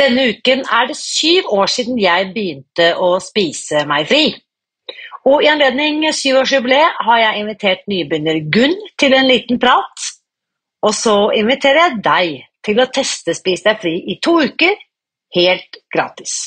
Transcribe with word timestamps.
Denne 0.00 0.30
uken 0.32 0.62
er 0.64 0.86
det 0.88 0.96
syv 0.96 1.50
år 1.52 1.68
siden 1.68 1.98
jeg 2.00 2.30
begynte 2.34 2.94
å 2.96 3.18
spise 3.20 3.82
meg 3.88 4.06
fri. 4.08 4.22
Og 5.28 5.42
i 5.44 5.50
anledning 5.52 6.06
syvårsjubileet 6.16 7.02
har 7.04 7.18
jeg 7.20 7.42
invitert 7.42 7.82
nybegynner 7.90 8.40
Gunn 8.54 8.78
til 8.98 9.16
en 9.16 9.28
liten 9.28 9.60
prat. 9.60 10.06
Og 10.80 10.94
så 10.96 11.16
inviterer 11.36 11.82
jeg 11.82 11.98
deg 12.06 12.38
til 12.64 12.80
å 12.80 12.88
teste 12.88 13.34
Spis 13.36 13.66
deg 13.66 13.82
fri 13.82 13.92
i 14.08 14.16
to 14.24 14.38
uker, 14.40 14.78
helt 15.36 15.82
gratis. 15.92 16.46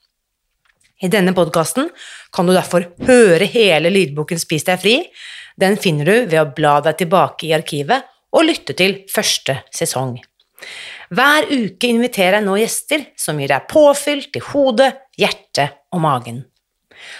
I 1.01 1.09
denne 1.09 1.33
podkasten 1.33 1.89
kan 2.33 2.47
du 2.47 2.53
derfor 2.53 2.85
høre 3.07 3.47
hele 3.49 3.89
lydboken 3.93 4.39
Spis 4.41 4.67
deg 4.67 4.81
fri, 4.81 4.97
den 5.57 5.77
finner 5.81 6.07
du 6.07 6.27
ved 6.31 6.39
å 6.41 6.49
bla 6.55 6.77
deg 6.85 6.99
tilbake 7.01 7.49
i 7.49 7.55
arkivet 7.57 8.05
og 8.31 8.45
lytte 8.47 8.75
til 8.77 9.01
første 9.11 9.57
sesong. 9.73 10.19
Hver 11.11 11.49
uke 11.49 11.89
inviterer 11.89 12.39
jeg 12.39 12.45
nå 12.45 12.55
gjester 12.61 13.07
som 13.19 13.39
gir 13.41 13.51
deg 13.51 13.65
påfyll 13.71 14.23
til 14.31 14.45
hodet, 14.51 14.93
hjertet 15.19 15.81
og 15.91 16.03
magen. 16.05 16.43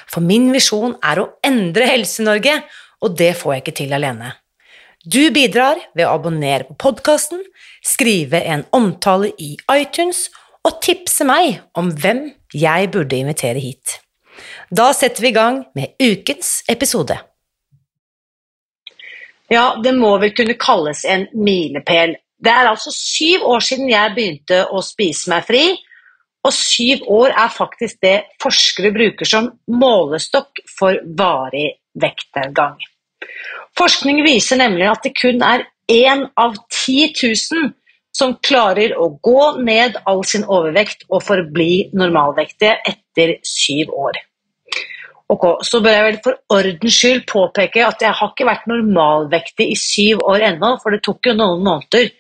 For 0.08 0.24
min 0.24 0.52
visjon 0.54 0.94
er 1.04 1.20
å 1.20 1.32
endre 1.44 1.90
Helse-Norge, 1.90 2.62
og 3.02 3.18
det 3.18 3.34
får 3.40 3.56
jeg 3.56 3.64
ikke 3.64 3.78
til 3.82 3.98
alene. 3.98 4.36
Du 5.02 5.24
bidrar 5.34 5.80
ved 5.98 6.06
å 6.06 6.14
abonnere 6.14 6.68
på 6.70 6.78
podkasten, 6.86 7.42
skrive 7.82 8.44
en 8.46 8.64
omtale 8.78 9.32
i 9.42 9.56
iTunes 9.74 10.28
tipse 10.82 11.26
meg 11.26 11.62
om 11.78 11.90
hvem 11.90 12.28
jeg 12.54 12.92
burde 12.94 13.18
invitere 13.18 13.62
hit. 13.62 13.98
Da 14.70 14.92
setter 14.94 15.26
vi 15.26 15.32
i 15.32 15.36
gang 15.36 15.64
med 15.76 15.96
ukens 16.00 16.62
episode. 16.70 17.18
Ja, 19.52 19.76
det 19.84 19.92
må 19.98 20.14
vel 20.22 20.32
kunne 20.36 20.56
kalles 20.56 21.04
en 21.04 21.26
milepæl. 21.36 22.16
Det 22.42 22.52
er 22.52 22.70
altså 22.70 22.94
syv 22.96 23.44
år 23.52 23.66
siden 23.66 23.90
jeg 23.92 24.14
begynte 24.16 24.62
å 24.72 24.82
spise 24.86 25.30
meg 25.34 25.44
fri, 25.50 25.66
og 26.42 26.54
syv 26.56 27.04
år 27.12 27.36
er 27.38 27.52
faktisk 27.54 28.00
det 28.02 28.16
forskere 28.42 28.94
bruker 28.96 29.30
som 29.30 29.52
målestokk 29.70 30.64
for 30.72 30.98
varig 31.18 31.68
vektnedgang. 32.02 32.80
Forskning 33.78 34.24
viser 34.26 34.58
nemlig 34.62 34.88
at 34.90 35.04
det 35.06 35.14
kun 35.20 35.44
er 35.46 35.68
én 35.92 36.26
av 36.40 36.56
10 36.72 37.12
000 37.20 37.70
som 38.16 38.36
klarer 38.44 38.94
å 39.00 39.08
gå 39.24 39.46
ned 39.64 39.96
all 40.10 40.24
sin 40.28 40.44
overvekt 40.44 41.06
og 41.10 41.24
forbli 41.24 41.88
normalvektige 41.98 42.76
etter 42.92 43.38
syv 43.48 43.94
år. 43.96 44.20
Ok, 45.32 45.46
Så 45.64 45.80
bør 45.80 45.96
jeg 45.96 46.04
vel 46.04 46.18
for 46.26 46.40
ordens 46.52 46.98
skyld 46.98 47.22
påpeke 47.30 47.86
at 47.88 48.02
jeg 48.04 48.12
har 48.20 48.34
ikke 48.34 48.50
vært 48.50 48.68
normalvektig 48.68 49.70
i 49.72 49.78
syv 49.80 50.26
år 50.28 50.44
ennå, 50.50 50.74
for 50.84 50.92
det 50.92 51.00
tok 51.06 51.32
jo 51.32 51.38
noen 51.38 51.64
måneder 51.64 52.12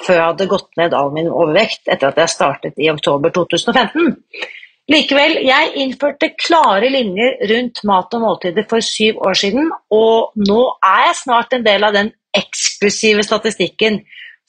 før 0.00 0.16
jeg 0.16 0.28
hadde 0.28 0.48
gått 0.48 0.70
ned 0.80 0.94
all 0.96 1.10
min 1.12 1.28
overvekt 1.28 1.90
etter 1.90 2.12
at 2.12 2.20
jeg 2.22 2.32
startet 2.32 2.78
i 2.80 2.88
oktober 2.92 3.34
2015. 3.34 4.14
Likevel, 4.90 5.36
jeg 5.46 5.74
innførte 5.82 6.32
klare 6.40 6.88
linjer 6.90 7.42
rundt 7.50 7.82
mat 7.86 8.14
og 8.16 8.24
måltider 8.24 8.64
for 8.70 8.82
syv 8.82 9.20
år 9.26 9.36
siden, 9.38 9.68
og 9.94 10.32
nå 10.40 10.62
er 10.78 11.04
jeg 11.08 11.18
snart 11.20 11.52
en 11.54 11.66
del 11.66 11.86
av 11.86 11.94
den 11.94 12.10
eksklusive 12.38 13.22
statistikken 13.26 14.00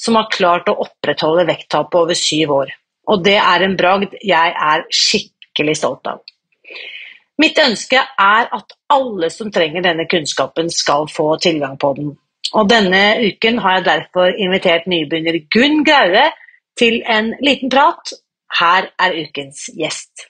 som 0.02 0.18
har 0.18 0.32
klart 0.34 0.70
å 0.72 0.80
opprettholde 0.86 1.46
vekttapet 1.50 2.00
over 2.00 2.18
syv 2.18 2.56
år. 2.58 2.74
Og 3.12 3.24
det 3.26 3.38
er 3.42 3.66
en 3.66 3.78
bragd 3.78 4.18
jeg 4.26 4.56
er 4.72 4.86
skikkelig 4.94 5.78
stolt 5.78 6.10
av. 6.10 6.22
Mitt 7.42 7.58
ønske 7.62 7.98
er 7.98 8.50
at 8.54 8.76
alle 8.94 9.30
som 9.34 9.50
trenger 9.54 9.86
denne 9.86 10.06
kunnskapen, 10.10 10.70
skal 10.70 11.08
få 11.10 11.36
tilgang 11.42 11.78
på 11.82 11.94
den. 11.98 12.12
Og 12.58 12.68
denne 12.70 13.22
uken 13.24 13.62
har 13.64 13.80
jeg 13.80 13.88
derfor 13.88 14.34
invitert 14.36 14.90
nybegynner 14.90 15.40
Gunn 15.54 15.86
Graue 15.88 16.28
til 16.78 17.00
en 17.10 17.32
liten 17.42 17.72
prat. 17.72 18.14
Her 18.60 18.92
er 19.00 19.16
ukens 19.24 19.70
gjest. 19.78 20.28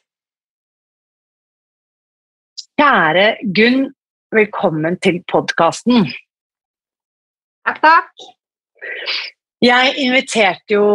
Kjære 2.79 3.25
Gunn, 3.57 3.83
velkommen 4.33 4.99
til 5.03 5.19
podkasten. 5.31 6.07
Takk, 7.65 7.81
takk. 7.83 8.29
Jeg 9.61 9.93
inviterte 10.01 10.73
jo 10.73 10.85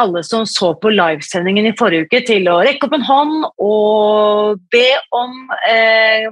alle 0.00 0.24
som 0.26 0.42
så 0.48 0.72
på 0.74 0.90
livesendingen 0.90 1.68
i 1.68 1.76
forrige 1.78 2.08
uke, 2.08 2.20
til 2.26 2.48
å 2.50 2.58
rekke 2.66 2.88
opp 2.88 2.96
en 2.96 3.06
hånd 3.06 3.44
og 3.62 4.64
be 4.74 4.88
om 5.14 5.36
eh, 5.70 6.26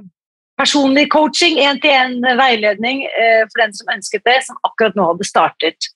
personlig 0.59 1.07
coaching, 1.13 1.61
én-til-én-veiledning 1.63 3.05
eh, 3.07 3.43
for 3.47 3.63
den 3.63 3.75
som 3.77 3.93
ønsket 3.95 4.25
det, 4.27 4.41
som 4.49 4.59
akkurat 4.67 4.99
nå 4.99 5.07
hadde 5.13 5.27
startet. 5.29 5.89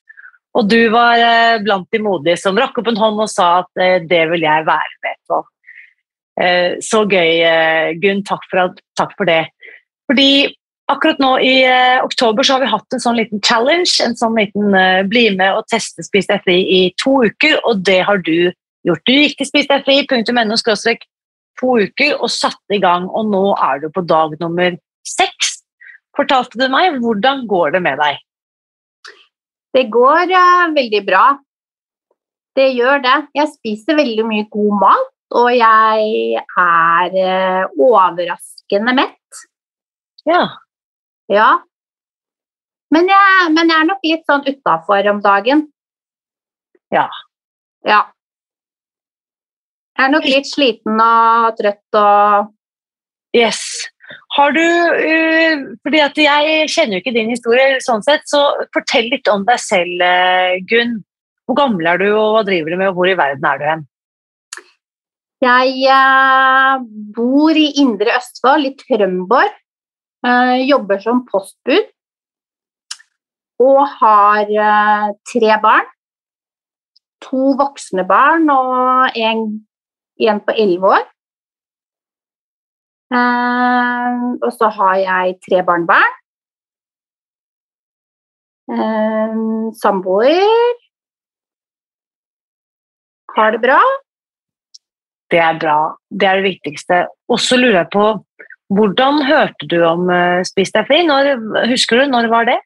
Og 0.57 0.69
du 0.71 0.79
var 0.93 1.19
eh, 1.19 1.57
blant 1.63 1.89
de 1.91 2.01
modige 2.01 2.39
som 2.39 2.57
rakk 2.57 2.79
opp 2.79 2.87
en 2.93 3.01
hånd 3.03 3.19
og 3.25 3.29
sa 3.31 3.49
at 3.65 3.83
eh, 3.83 3.99
det 4.07 4.23
vil 4.31 4.47
jeg 4.47 4.67
være 4.69 4.95
med 5.03 5.19
på. 5.27 5.41
Eh, 6.39 6.71
så 6.85 7.03
gøy, 7.03 7.33
eh, 7.43 7.91
Gunn. 7.99 8.23
Takk 8.25 8.47
takk 8.95 9.13
for 9.17 9.27
det. 9.27 9.43
Fordi 10.07 10.55
Akkurat 10.87 11.19
nå 11.19 11.33
i 11.43 11.55
eh, 11.67 11.99
oktober 11.99 12.47
så 12.47 12.55
har 12.55 12.63
vi 12.63 12.71
hatt 12.71 12.95
en 12.95 13.01
sånn 13.03 13.17
liten 13.19 13.41
challenge, 13.43 13.97
en 14.05 14.15
sånn 14.15 14.37
liten 14.39 14.75
eh, 14.77 15.01
bli 15.03 15.25
med 15.35 15.57
og 15.57 15.67
teste 15.67 16.05
Spis 16.05 16.29
deg 16.29 16.45
fri 16.45 16.61
i 16.63 16.79
to 17.01 17.17
uker, 17.27 17.57
og 17.67 17.81
det 17.87 17.99
har 18.07 18.21
du 18.23 18.53
gjort. 18.87 19.03
Du 19.03 19.11
gikk 19.11 19.35
til 19.39 19.49
spisdegfri.no 19.49 20.55
to 21.57 21.73
uker 21.81 22.21
og 22.21 22.31
satte 22.31 22.77
i 22.77 22.79
gang, 22.79 23.09
og 23.09 23.31
nå 23.33 23.43
er 23.57 23.81
du 23.83 23.89
på 23.91 24.03
dag 24.07 24.37
nummer 24.39 24.77
seks. 25.07 25.57
Fortalte 26.15 26.59
du 26.59 26.67
meg, 26.71 26.99
hvordan 27.01 27.43
går 27.49 27.75
det 27.75 27.81
med 27.83 27.99
deg? 28.01 28.21
Det 29.75 29.83
går 29.93 30.31
uh, 30.31 30.69
veldig 30.73 31.01
bra. 31.05 31.25
Det 32.57 32.69
gjør 32.73 33.03
det. 33.03 33.17
Jeg 33.37 33.51
spiser 33.53 33.99
veldig 33.99 34.25
mye 34.25 34.45
god 34.53 34.79
mat, 34.81 35.11
og 35.37 35.49
jeg 35.53 36.39
er 36.39 37.17
uh, 37.17 37.75
overraskende 37.89 38.95
mett. 38.97 39.43
Ja. 40.29 40.45
Ja. 41.31 41.49
Men 42.93 43.09
jeg, 43.11 43.47
men 43.55 43.71
jeg 43.71 43.83
er 43.83 43.89
nok 43.89 44.05
litt 44.07 44.29
sånn 44.29 44.45
utafor 44.47 45.09
om 45.11 45.19
dagen. 45.23 45.65
Ja. 46.93 47.07
Ja. 47.87 48.05
Jeg 49.97 50.05
er 50.05 50.13
nok 50.13 50.27
litt 50.29 50.47
sliten 50.47 51.01
og 51.01 51.57
trøtt 51.57 51.99
og 51.99 52.53
Yes. 53.35 53.59
Har 54.37 54.53
du 54.55 54.63
uh, 54.63 55.65
fordi 55.83 55.99
at 55.99 56.19
Jeg 56.21 56.69
kjenner 56.71 56.97
jo 56.97 57.01
ikke 57.03 57.15
din 57.17 57.33
historie, 57.33 57.81
sånn 57.83 58.05
sett, 58.05 58.23
så 58.29 58.45
fortell 58.75 59.09
litt 59.11 59.27
om 59.31 59.43
deg 59.47 59.59
selv, 59.61 59.99
uh, 59.99 60.55
Gunn. 60.69 61.01
Hvor 61.47 61.57
gammel 61.59 61.87
er 61.91 62.01
du, 62.01 62.07
og 62.11 62.37
hva 62.37 62.43
driver 62.47 62.71
du 62.71 62.79
med, 62.79 62.89
og 62.91 62.97
hvor 62.97 63.11
i 63.11 63.17
verden 63.19 63.45
er 63.47 63.59
du 63.59 63.65
hen? 63.67 63.85
Jeg 65.43 65.91
uh, 65.91 66.79
bor 67.15 67.59
i 67.59 67.67
Indre 67.83 68.15
Østfold, 68.17 68.67
i 68.67 68.73
Trømborg. 68.79 69.53
Uh, 70.27 70.59
jobber 70.67 70.99
som 70.99 71.21
postbud 71.29 71.85
og 73.63 73.77
har 74.01 74.49
uh, 74.51 75.05
tre 75.31 75.53
barn. 75.63 75.87
To 77.23 77.53
voksne 77.57 78.03
barn 78.09 78.49
og 78.51 79.15
en, 79.15 79.45
en 80.19 80.41
på 80.43 80.55
elleve 80.59 80.91
år. 80.97 81.05
Uh, 83.07 84.35
og 84.43 84.51
så 84.51 84.67
har 84.75 84.99
jeg 85.05 85.37
tre 85.47 85.63
barnebarn. 85.63 86.13
Samboer. 89.79 90.75
Har 93.37 93.55
det 93.55 93.61
bra. 93.63 93.79
Det 95.31 95.39
er 95.39 95.59
bra. 95.59 95.79
Det 96.11 96.27
er 96.27 96.41
det 96.41 96.49
viktigste. 96.49 97.05
Og 97.31 97.39
så 97.39 97.55
lurer 97.55 97.85
jeg 97.85 97.89
på 97.95 98.07
hvordan 98.73 99.21
hørte 99.27 99.67
du 99.69 99.77
om 99.87 100.09
uh, 100.11 100.43
Spis 100.47 100.73
deg 100.75 100.87
fri? 100.89 101.03
Når, 101.07 101.35
husker 101.71 102.01
du, 102.01 102.07
når 102.11 102.29
var 102.31 102.49
det? 102.49 102.57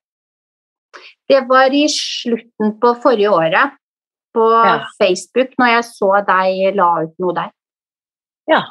Det 1.30 1.44
var 1.50 1.74
i 1.75 1.86
slutten 1.92 2.75
på 2.81 2.95
forrige 3.03 3.31
året. 3.31 3.77
På 4.36 4.48
ja. 4.56 4.77
Facebook, 4.95 5.51
når 5.59 5.74
jeg 5.75 5.88
så 5.89 6.12
deg 6.27 6.77
la 6.80 6.89
ut 7.03 7.18
noe 7.19 7.36
der. 7.36 7.51
Ja. 8.50 8.62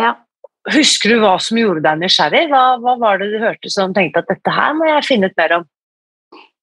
ja. 0.00 0.16
Husker 0.74 1.14
du 1.14 1.22
hva 1.22 1.36
som 1.42 1.58
gjorde 1.58 1.82
deg 1.84 2.02
nysgjerrig? 2.02 2.48
Hva, 2.50 2.62
hva, 2.82 2.96
var 3.00 3.22
det 3.22 3.30
du 3.32 3.38
hørte 3.42 3.70
som 3.72 3.94
tenkte 3.94 4.22
at 4.22 4.30
dette 4.30 4.54
her 4.54 4.74
må 4.78 4.86
jeg 4.90 5.06
finne 5.06 5.30
ut 5.30 5.38
mer 5.38 5.56
om? 5.60 5.68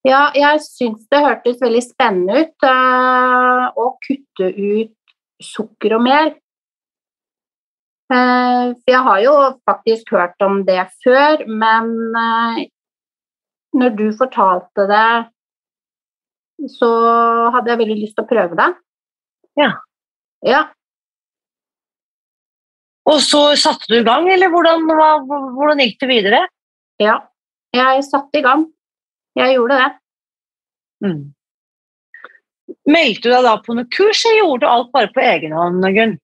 Ja, 0.07 0.29
jeg 0.35 0.61
syns 0.63 1.07
det 1.11 1.19
hørtes 1.25 1.57
veldig 1.59 1.81
spennende 1.83 2.45
ut 2.45 2.67
eh, 2.67 3.65
å 3.75 3.87
kutte 4.05 4.47
ut 4.55 5.43
sukker 5.43 5.97
og 5.97 6.05
mel. 6.05 6.31
Eh, 8.09 8.71
for 8.73 8.89
jeg 8.89 9.01
har 9.05 9.19
jo 9.21 9.33
faktisk 9.69 10.15
hørt 10.15 10.41
om 10.41 10.63
det 10.65 10.81
før, 11.03 11.43
men 11.45 11.91
eh, 12.17 12.63
når 13.77 13.93
du 13.99 14.07
fortalte 14.17 14.87
det, 14.89 15.09
så 16.73 16.89
hadde 17.53 17.71
jeg 17.71 17.81
veldig 17.83 17.99
lyst 18.01 18.17
til 18.17 18.25
å 18.25 18.29
prøve 18.31 18.57
det. 18.59 18.69
Ja. 19.59 19.71
Ja, 20.45 20.61
Og 23.09 23.17
så 23.25 23.41
satte 23.59 23.89
du 23.89 23.97
i 23.97 24.05
gang, 24.05 24.27
eller 24.31 24.51
hvordan, 24.53 24.85
hvordan 25.55 25.81
gikk 25.83 25.97
det 26.03 26.09
videre? 26.11 26.45
ja. 27.01 27.17
Jeg 27.75 28.01
satte 28.07 28.39
i 28.39 28.41
gang. 28.41 28.63
Jeg 29.37 29.53
gjorde 29.53 29.75
det. 29.77 29.89
Mm. 31.05 31.19
Meldte 32.89 33.27
du 33.27 33.29
deg 33.29 33.45
da 33.45 33.51
på 33.61 33.75
noe 33.77 33.85
kurs, 33.93 34.23
eller 34.25 34.39
gjorde 34.41 34.63
du 34.63 34.69
alt 34.71 34.89
bare 34.95 35.11
på 35.13 35.21
egen 35.21 35.53
hånd, 35.53 35.85
Gunn? 35.93 36.15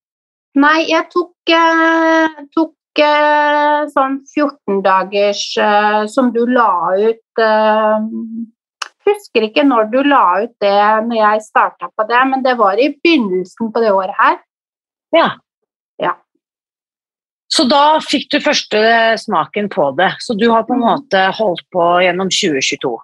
Nei, 0.56 0.86
jeg 0.88 1.10
tok, 1.12 1.34
eh, 1.52 2.36
tok 2.56 3.02
eh, 3.04 3.86
sånn 3.92 4.22
14 4.24 4.82
dagers 4.86 5.42
eh, 5.60 6.06
som 6.12 6.32
du 6.36 6.46
la 6.48 6.70
ut 6.96 7.42
eh, 7.44 8.06
Husker 9.06 9.46
ikke 9.46 9.62
når 9.68 9.90
du 9.92 10.00
la 10.08 10.22
ut 10.46 10.54
det 10.64 10.78
når 11.06 11.18
jeg 11.20 11.42
starta 11.46 11.92
på 11.94 12.06
det, 12.10 12.22
men 12.32 12.42
det 12.42 12.56
var 12.58 12.80
i 12.82 12.88
begynnelsen 12.90 13.70
på 13.70 13.84
det 13.84 13.92
året 13.94 14.16
her. 14.18 14.40
Ja. 15.14 15.28
Ja. 16.02 16.16
Så 17.54 17.68
da 17.70 18.00
fikk 18.02 18.32
du 18.34 18.40
første 18.42 18.82
smaken 19.22 19.70
på 19.70 19.92
det. 20.00 20.10
Så 20.26 20.34
du 20.34 20.48
har 20.50 20.66
på 20.66 20.74
en 20.74 20.82
Mm. 20.82 20.88
måte 20.90 21.22
holdt 21.38 21.62
på 21.70 21.86
gjennom 22.02 22.34
2022. 22.34 22.96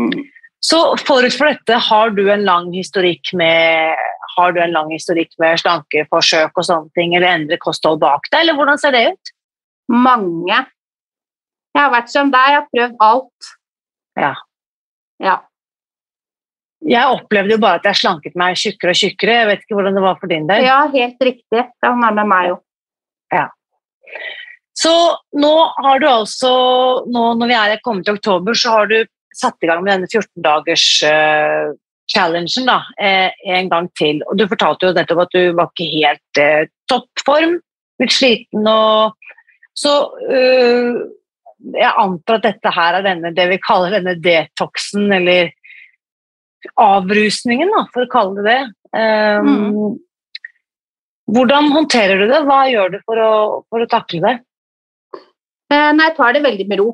Mm. 0.00 0.24
Så 0.64 0.80
forut 1.04 1.36
for 1.36 1.52
dette, 1.52 1.76
har 1.90 2.10
du 2.16 2.24
en 2.30 2.44
lang 2.48 2.72
historikk 2.72 3.34
med 3.34 3.92
har 4.38 4.54
du 4.54 4.60
en 4.62 4.74
lang 4.74 4.92
historikk 4.94 5.34
med 5.42 5.60
slankeforsøk 5.62 6.56
og 6.58 6.66
sånne 6.66 6.94
ting, 6.98 7.14
eller 7.16 7.34
endre 7.34 7.58
kosthold 7.62 8.00
bak 8.02 8.30
deg, 8.30 8.44
eller 8.44 8.58
hvordan 8.58 8.80
ser 8.80 8.94
det 8.94 9.04
ut? 9.12 9.32
Mange. 9.92 10.62
Jeg 11.74 11.82
har 11.82 11.92
vært 11.92 12.12
som 12.12 12.32
deg, 12.32 12.54
jeg 12.54 12.60
har 12.60 12.70
prøvd 12.72 13.04
alt. 13.08 13.52
Ja. 14.18 14.32
Ja. 15.22 15.36
Jeg 16.88 17.18
opplevde 17.18 17.56
jo 17.56 17.60
bare 17.62 17.80
at 17.80 17.86
jeg 17.90 17.98
slanket 17.98 18.38
meg 18.38 18.58
tjukkere 18.58 18.94
og 18.94 19.00
tjukkere. 19.00 19.36
Jeg 19.40 19.50
vet 19.50 19.62
ikke 19.64 19.78
hvordan 19.78 19.98
det 19.98 20.04
var 20.04 20.18
for 20.20 20.30
din 20.30 20.46
del. 20.48 20.64
ja, 20.66 20.80
helt 20.94 21.28
riktig. 21.30 21.66
Det 21.66 21.90
var 21.90 22.14
med 22.14 22.26
meg 22.30 22.54
òg. 22.54 22.64
Så 24.78 24.94
nå 25.34 25.54
har 25.82 25.98
du 25.98 26.06
altså, 26.06 26.50
nå 27.10 27.22
når 27.40 27.50
vi 27.50 27.56
er 27.58 27.80
kommet 27.82 28.06
til 28.06 28.18
oktober, 28.18 28.54
så 28.54 28.76
har 28.76 28.90
du 28.90 28.98
satt 29.34 29.58
i 29.62 29.70
gang 29.70 29.82
med 29.82 29.90
denne 29.96 30.10
14-dagers 30.10 30.86
uh, 31.08 31.74
challengen 32.08 32.68
da, 32.68 32.80
eh, 33.00 33.30
en 33.44 33.68
gang 33.68 33.88
til. 33.98 34.22
Og 34.28 34.38
du 34.38 34.46
fortalte 34.48 34.88
jo 34.88 34.96
nettopp 34.96 35.26
at 35.26 35.36
du 35.36 35.52
var 35.58 35.70
ikke 35.72 35.88
helt 35.92 36.40
eh, 36.42 36.70
toppform, 36.90 37.58
litt 38.00 38.14
sliten 38.14 38.68
og 38.70 39.16
Så 39.78 39.92
øh, 40.34 40.96
jeg 41.74 41.92
antar 42.02 42.40
at 42.40 42.46
dette 42.48 42.70
her 42.74 42.96
er 42.98 43.04
denne, 43.06 43.30
det 43.34 43.44
vi 43.50 43.60
kaller 43.62 43.94
denne 43.94 44.16
detoxen, 44.18 45.06
eller 45.14 45.52
avrusningen, 46.82 47.70
da, 47.70 47.84
for 47.94 48.02
å 48.02 48.10
kalle 48.10 48.42
det 48.42 48.56
det. 48.56 48.74
Um, 48.98 49.98
Hvordan 51.28 51.70
håndterer 51.74 52.22
du 52.22 52.26
det? 52.30 52.40
Hva 52.48 52.62
gjør 52.70 52.94
du 52.94 52.98
for 53.04 53.20
å, 53.20 53.32
for 53.68 53.84
å 53.84 53.90
takle 53.90 54.22
det? 54.24 54.34
Eh, 55.68 55.90
Nei, 55.92 56.06
jeg 56.08 56.16
tar 56.16 56.32
det 56.32 56.44
veldig 56.46 56.66
med 56.70 56.80
ro. 56.80 56.88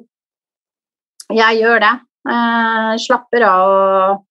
Jeg 1.30 1.60
gjør 1.60 1.84
det. 1.84 1.92
Eh, 2.34 2.90
slapper 3.04 3.44
av 3.46 3.74
og 3.74 4.24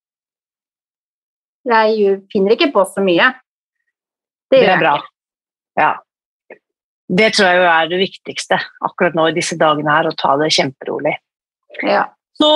Jeg 1.69 2.17
finner 2.33 2.55
ikke 2.55 2.71
på 2.73 2.83
så 2.89 3.03
mye. 3.03 3.29
Det, 4.51 4.59
Det 4.59 4.71
er 4.73 4.81
bra. 4.81 4.97
Ja. 5.79 5.93
Det 7.13 7.29
tror 7.35 7.49
jeg 7.49 7.63
er 7.67 7.87
det 7.91 8.01
viktigste 8.01 8.57
akkurat 8.85 9.15
nå 9.17 9.29
i 9.29 9.35
disse 9.35 9.57
dagene 9.59 9.91
her, 9.91 10.09
å 10.09 10.17
ta 10.17 10.35
det 10.41 10.51
kjemperolig. 10.55 11.15
Ja. 11.85 12.07
Så 12.33 12.49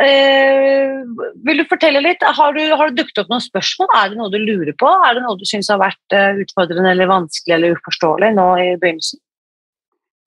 eh, 0.00 1.02
vil 1.44 1.60
du 1.60 1.64
fortelle 1.68 2.00
litt, 2.00 2.22
har, 2.22 2.54
du, 2.56 2.62
har 2.72 2.90
du 2.90 3.00
dukket 3.02 3.20
opp 3.22 3.32
noen 3.32 3.44
spørsmål? 3.44 3.90
Er 3.98 4.10
det 4.10 4.20
noe 4.20 4.32
du 4.32 4.38
lurer 4.40 4.72
på? 4.80 4.88
Er 5.04 5.18
det 5.18 5.24
noe 5.24 5.36
du 5.36 5.44
syns 5.48 5.68
har 5.72 5.80
vært 5.82 6.16
eh, 6.16 6.40
utfordrende 6.44 6.94
eller 6.94 7.10
vanskelig 7.10 7.56
eller 7.58 7.76
uforståelig 7.76 8.30
nå 8.38 8.46
i 8.62 8.70
begynnelsen? 8.80 9.20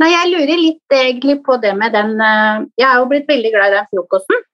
Nei, 0.01 0.11
jeg 0.13 0.29
lurer 0.31 0.57
litt 0.57 0.95
egentlig 0.97 1.39
på 1.45 1.57
det 1.61 1.73
med 1.77 1.93
den 1.93 2.15
eh, 2.25 2.67
Jeg 2.81 2.87
er 2.87 3.01
jo 3.01 3.09
blitt 3.09 3.27
veldig 3.29 3.53
glad 3.55 3.73
i 3.73 3.77
den 3.79 3.89
frokosten. 3.89 4.45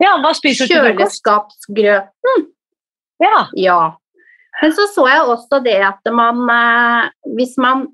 Ja, 0.00 0.16
hva 0.24 0.32
spiser 0.36 0.64
du 0.64 0.72
til 0.72 0.84
frokost? 0.86 1.20
Kjøleskapsgrøt. 1.20 2.50
Ja. 3.20 3.48
Ja. 3.56 3.80
Men 4.60 4.74
så 4.76 4.86
så 4.94 5.06
jeg 5.08 5.28
også 5.28 5.60
det 5.64 5.78
at 5.86 6.12
man 6.12 6.42
eh, 6.50 7.10
Hvis 7.36 7.56
man 7.60 7.88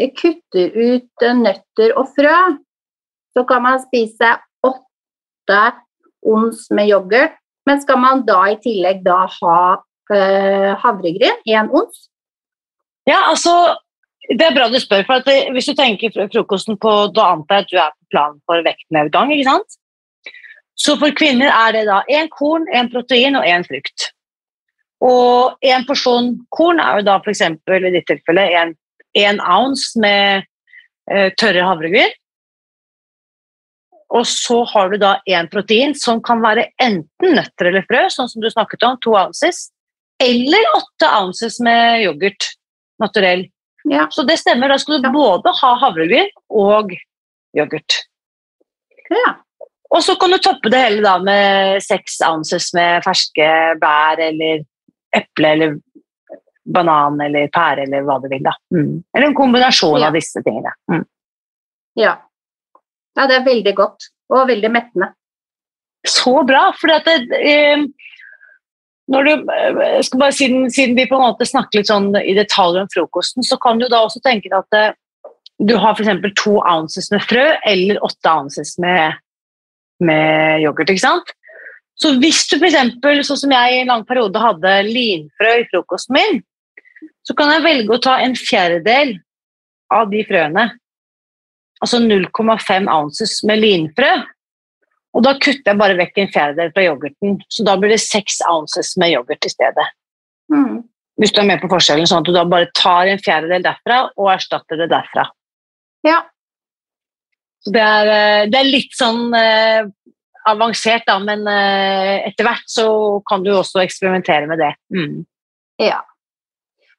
kutter 0.00 0.72
ut 0.72 1.24
nøtter 1.36 1.92
og 1.98 2.08
frø, 2.16 2.36
så 3.36 3.44
kan 3.44 3.62
man 3.62 3.82
spise 3.82 4.30
åtte 4.64 5.58
ons 6.24 6.62
med 6.70 6.88
yoghurt. 6.88 7.36
Men 7.68 7.82
skal 7.82 8.00
man 8.00 8.24
da 8.24 8.38
i 8.48 8.56
tillegg 8.64 9.02
da 9.04 9.26
ha 9.28 9.58
eh, 10.14 10.72
havregryn, 10.80 11.44
én 11.44 11.68
ons? 11.68 12.06
ja, 13.10 13.20
altså 13.28 13.76
Det 14.30 14.46
er 14.46 14.54
bra 14.54 14.68
du 14.70 14.78
spør, 14.80 15.04
for 15.08 15.20
at 15.20 15.52
hvis 15.54 15.68
du 15.70 15.74
tenker 15.74 16.12
frokosten 16.14 16.76
på 16.78 16.90
Da 17.16 17.32
antar 17.34 17.60
jeg 17.60 17.66
at 17.66 17.70
du 17.70 17.76
er 17.80 17.92
på 17.92 18.10
plan 18.14 18.40
for 18.46 18.62
vektnedgang, 18.66 19.32
ikke 19.34 19.48
sant? 19.48 19.76
Så 20.80 20.96
for 21.00 21.12
kvinner 21.12 21.50
er 21.50 21.74
det 21.76 21.84
da 21.88 22.00
én 22.08 22.30
korn, 22.32 22.64
én 22.72 22.88
protein 22.92 23.36
og 23.36 23.44
én 23.44 23.66
frukt. 23.66 24.10
Og 25.00 25.56
en 25.64 25.84
porsjon 25.88 26.34
korn 26.52 26.80
er 26.82 27.00
jo 27.00 27.06
da 27.08 27.18
f.eks. 27.22 27.40
i 27.40 27.92
ditt 27.94 28.08
tilfelle 28.10 28.46
en, 28.60 28.74
en 29.16 29.40
ounce 29.40 30.00
med 30.00 30.44
eh, 31.10 31.30
tørre 31.40 31.64
havregryn. 31.64 32.12
Og 34.10 34.26
så 34.26 34.58
har 34.72 34.90
du 34.90 34.98
da 34.98 35.14
én 35.30 35.48
protein 35.50 35.94
som 35.94 36.20
kan 36.22 36.42
være 36.42 36.66
enten 36.82 37.36
nøtter 37.38 37.70
eller 37.70 37.86
frø, 37.86 38.08
sånn 38.10 38.28
som 38.28 38.42
du 38.42 38.50
snakket 38.50 38.82
om, 38.88 38.98
to 39.00 39.14
ounces, 39.14 39.68
eller 40.20 40.72
åtte 40.76 41.10
ounces 41.20 41.60
med 41.62 42.02
yoghurt 42.04 42.50
naturell. 43.00 43.46
Ja. 43.88 44.08
Så 44.12 44.26
det 44.28 44.40
stemmer, 44.42 44.68
da 44.68 44.78
skal 44.78 45.00
du 45.00 45.08
Ja. 45.08 45.12
både 45.14 45.54
ha 45.62 45.74
havregryn 45.78 46.28
og 46.50 46.92
yoghurt. 47.56 48.02
ja. 49.10 49.36
Og 49.90 50.02
så 50.02 50.14
kan 50.14 50.30
du 50.30 50.38
toppe 50.38 50.70
det 50.70 50.78
hele 50.78 51.02
da 51.02 51.18
med 51.18 51.82
seks 51.82 52.20
ounces 52.22 52.68
med 52.74 53.02
ferske 53.02 53.46
bær 53.80 54.20
eller 54.22 54.62
eple 55.16 55.52
eller 55.54 55.76
banan 56.70 57.20
eller 57.24 57.48
pære 57.52 57.86
eller 57.86 58.04
hva 58.06 58.18
du 58.22 58.28
vil. 58.30 58.42
da. 58.44 58.52
Mm. 58.74 59.02
Eller 59.16 59.26
en 59.26 59.34
kombinasjon 59.38 60.00
Ja. 60.00 60.08
av 60.08 60.18
disse 60.18 60.42
tingene. 60.46 60.72
Mm. 60.90 61.04
ja. 61.98 62.16
Ja, 63.18 63.26
det 63.26 63.40
er 63.40 63.44
veldig 63.48 63.74
godt. 63.76 64.06
Og 64.30 64.46
veldig 64.48 64.70
mettende. 64.70 65.10
Så 66.06 66.44
bra! 66.46 66.70
For 66.78 66.92
at 66.94 67.04
det, 67.04 67.26
eh, 67.42 67.82
når 69.10 69.26
du, 69.26 69.32
skal 70.06 70.20
bare, 70.22 70.32
siden, 70.32 70.70
siden 70.70 70.94
vi 70.96 71.08
på 71.10 71.18
en 71.18 71.26
måte 71.26 71.48
snakker 71.48 71.80
litt 71.80 71.90
sånn 71.90 72.12
i 72.22 72.36
detalj 72.38 72.78
om 72.84 72.88
frokosten, 72.94 73.42
så 73.42 73.58
kan 73.60 73.80
du 73.82 73.88
da 73.90 74.04
også 74.06 74.22
tenke 74.22 74.48
deg 74.48 74.60
at 74.62 74.78
eh, 74.78 74.92
du 75.58 75.74
har 75.76 75.98
f.eks. 75.98 76.22
to 76.38 76.54
ounces 76.62 77.10
med 77.12 77.26
frø 77.26 77.42
eller 77.68 77.98
åtte 78.06 78.30
ounces 78.32 78.76
med, 78.80 79.18
med 80.00 80.62
yoghurt. 80.62 80.88
ikke 80.88 81.02
sant? 81.02 81.34
Så 82.00 82.14
hvis 82.20 82.46
du 82.48 82.56
f.eks., 82.56 83.26
sånn 83.28 83.42
som 83.42 83.52
jeg 83.52 83.72
i 83.74 83.80
en 83.82 83.92
lang 83.92 84.04
periode 84.08 84.40
hadde 84.40 84.76
linfrø 84.88 85.56
i 85.60 85.66
frokosten 85.68 86.16
min, 86.16 86.40
så 87.26 87.36
kan 87.36 87.52
jeg 87.52 87.64
velge 87.66 87.96
å 87.96 88.02
ta 88.02 88.16
en 88.24 88.36
fjerdedel 88.38 89.18
av 89.92 90.08
de 90.12 90.22
frøene, 90.24 90.66
altså 91.80 92.00
0,5 92.00 92.88
ounces 92.92 93.40
med 93.48 93.60
linfrø, 93.60 94.12
og 95.16 95.24
da 95.26 95.34
kutter 95.42 95.72
jeg 95.72 95.80
bare 95.80 95.98
vekk 95.98 96.20
en 96.22 96.32
fjerdedel 96.32 96.72
fra 96.74 96.86
yoghurten, 96.86 97.38
så 97.50 97.66
da 97.66 97.76
blir 97.80 97.92
det 97.92 98.00
6 98.04 98.40
ounces 98.50 98.94
med 99.00 99.16
yoghurt 99.16 99.46
i 99.46 99.52
stedet. 99.52 99.86
Mm. 100.52 100.80
Hvis 101.20 101.34
du 101.34 101.42
er 101.42 101.48
med 101.50 101.60
på 101.60 101.70
forskjellen, 101.70 102.08
sånn 102.08 102.22
at 102.22 102.28
du 102.30 102.32
da 102.32 102.46
bare 102.48 102.70
tar 102.78 103.10
en 103.10 103.20
fjerdedel 103.20 103.64
derfra 103.66 104.04
og 104.14 104.30
erstatter 104.32 104.78
det 104.80 104.88
derfra. 104.92 105.26
Ja. 106.06 106.22
Så 107.60 107.74
det 107.74 107.82
er, 107.84 108.12
eh, 108.14 108.46
det 108.48 108.56
er 108.56 108.70
litt 108.70 108.94
sånn 108.96 109.34
eh, 109.36 109.90
avansert, 110.50 111.06
da, 111.08 111.16
men 111.22 111.42
uh, 111.48 112.16
etter 112.28 112.46
hvert 112.46 112.68
så 112.70 112.86
kan 113.28 113.44
du 113.44 113.52
også 113.54 113.82
eksperimentere 113.84 114.48
med 114.50 114.62
det. 114.62 114.72
Mm. 114.94 115.20
ja. 115.82 116.02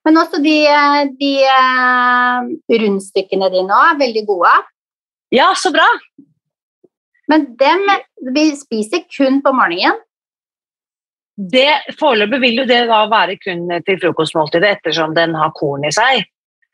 Men 0.05 0.17
også 0.17 0.39
de, 0.41 0.55
de 1.19 1.31
eh, 1.45 2.47
rundstykkene 2.81 3.51
dine 3.53 3.75
òg 3.77 3.91
er 3.91 3.99
veldig 3.99 4.23
gode. 4.25 4.53
Ja, 5.29 5.51
så 5.53 5.69
bra! 5.73 5.85
Men 7.29 7.51
dem 7.59 7.85
vi 8.33 8.47
spiser 8.57 9.05
kun 9.13 9.39
på 9.45 9.53
morgenen. 9.55 10.01
Det 11.37 11.95
Foreløpig 11.99 12.41
vil 12.43 12.63
jo 12.63 12.65
det 12.69 12.81
da 12.89 13.05
være 13.09 13.37
kun 13.41 13.69
til 13.85 14.01
frokostmåltidet, 14.01 14.79
ettersom 14.79 15.13
den 15.15 15.37
har 15.37 15.53
korn 15.57 15.85
i 15.87 15.93
seg. 15.95 16.25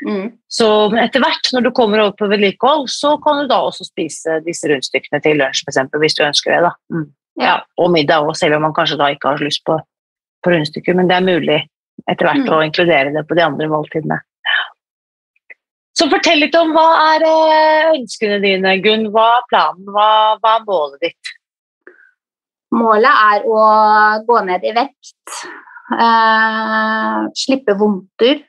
Mm. 0.05 0.27
Så 0.51 0.67
etter 1.01 1.23
hvert, 1.23 1.47
når 1.55 1.63
du 1.65 1.71
kommer 1.73 2.03
over 2.03 2.13
på 2.19 2.27
vedlikehold, 2.29 2.85
så 2.93 3.15
kan 3.23 3.41
du 3.41 3.47
da 3.49 3.57
også 3.65 3.87
spise 3.87 4.37
disse 4.45 4.69
rundstykkene 4.69 5.21
til 5.23 5.39
lunsj, 5.41 5.63
eksempel, 5.67 6.03
hvis 6.03 6.17
du 6.19 6.21
ønsker 6.27 6.53
det. 6.53 6.59
da. 6.67 6.73
Mm. 6.93 7.07
Ja, 7.41 7.55
og 7.81 7.91
middag 7.93 8.25
òg, 8.25 8.35
selv 8.37 8.57
om 8.57 8.61
man 8.67 8.73
kanskje 8.77 8.97
da 8.99 9.09
ikke 9.13 9.33
har 9.33 9.41
lyst 9.41 9.63
på, 9.65 9.77
på 10.45 10.53
rundstykker. 10.53 10.95
Men 10.97 11.09
det 11.09 11.17
er 11.17 11.25
mulig 11.25 11.59
etter 12.07 12.29
hvert 12.29 12.45
Mm. 12.45 12.53
å 12.53 12.63
inkludere 12.65 13.13
det 13.13 13.25
på 13.27 13.35
de 13.37 13.41
andre 13.45 13.67
måltidene. 13.67 14.19
Så 15.97 16.05
fortell 16.11 16.37
litt 16.43 16.53
om 16.55 16.69
hva 16.75 16.85
er 17.15 17.23
eh, 17.25 17.95
ønskene 17.97 18.37
dine, 18.43 18.75
Gunn? 18.83 19.07
Hva 19.09 19.39
er 19.39 19.47
planen? 19.49 19.87
Hva, 19.89 20.09
hva 20.37 20.51
er 20.59 20.65
målet 20.67 21.01
ditt? 21.07 21.31
Målet 22.77 23.09
er 23.33 23.47
å 23.49 23.63
gå 24.27 24.37
ned 24.45 24.65
i 24.67 24.73
vekt, 24.77 25.37
eh, 25.97 27.23
slippe 27.33 27.73
vondter, 27.79 28.43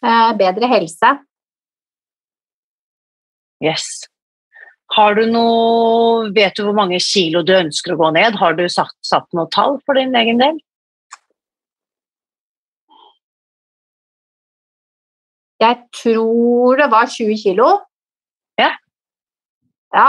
bedre 0.00 0.68
helse. 0.70 1.18
Yes. 3.60 3.84
Har 4.96 5.14
du 5.14 5.26
noe 5.30 6.30
Vet 6.34 6.56
du 6.56 6.64
hvor 6.64 6.74
mange 6.74 6.98
kilo 7.04 7.44
du 7.46 7.52
ønsker 7.54 7.94
å 7.94 8.00
gå 8.00 8.10
ned? 8.16 8.38
Har 8.40 8.56
du 8.58 8.64
satt, 8.72 8.94
satt 9.06 9.28
noe 9.36 9.50
tall 9.54 9.78
for 9.84 9.98
din 9.98 10.16
egen 10.16 10.40
del? 10.40 10.58
Jeg 15.60 15.76
tror 15.92 16.80
det 16.80 16.88
var 16.90 17.10
20 17.12 17.36
kilo. 17.42 17.68
Ja. 18.58 18.70
Ja. 19.92 20.08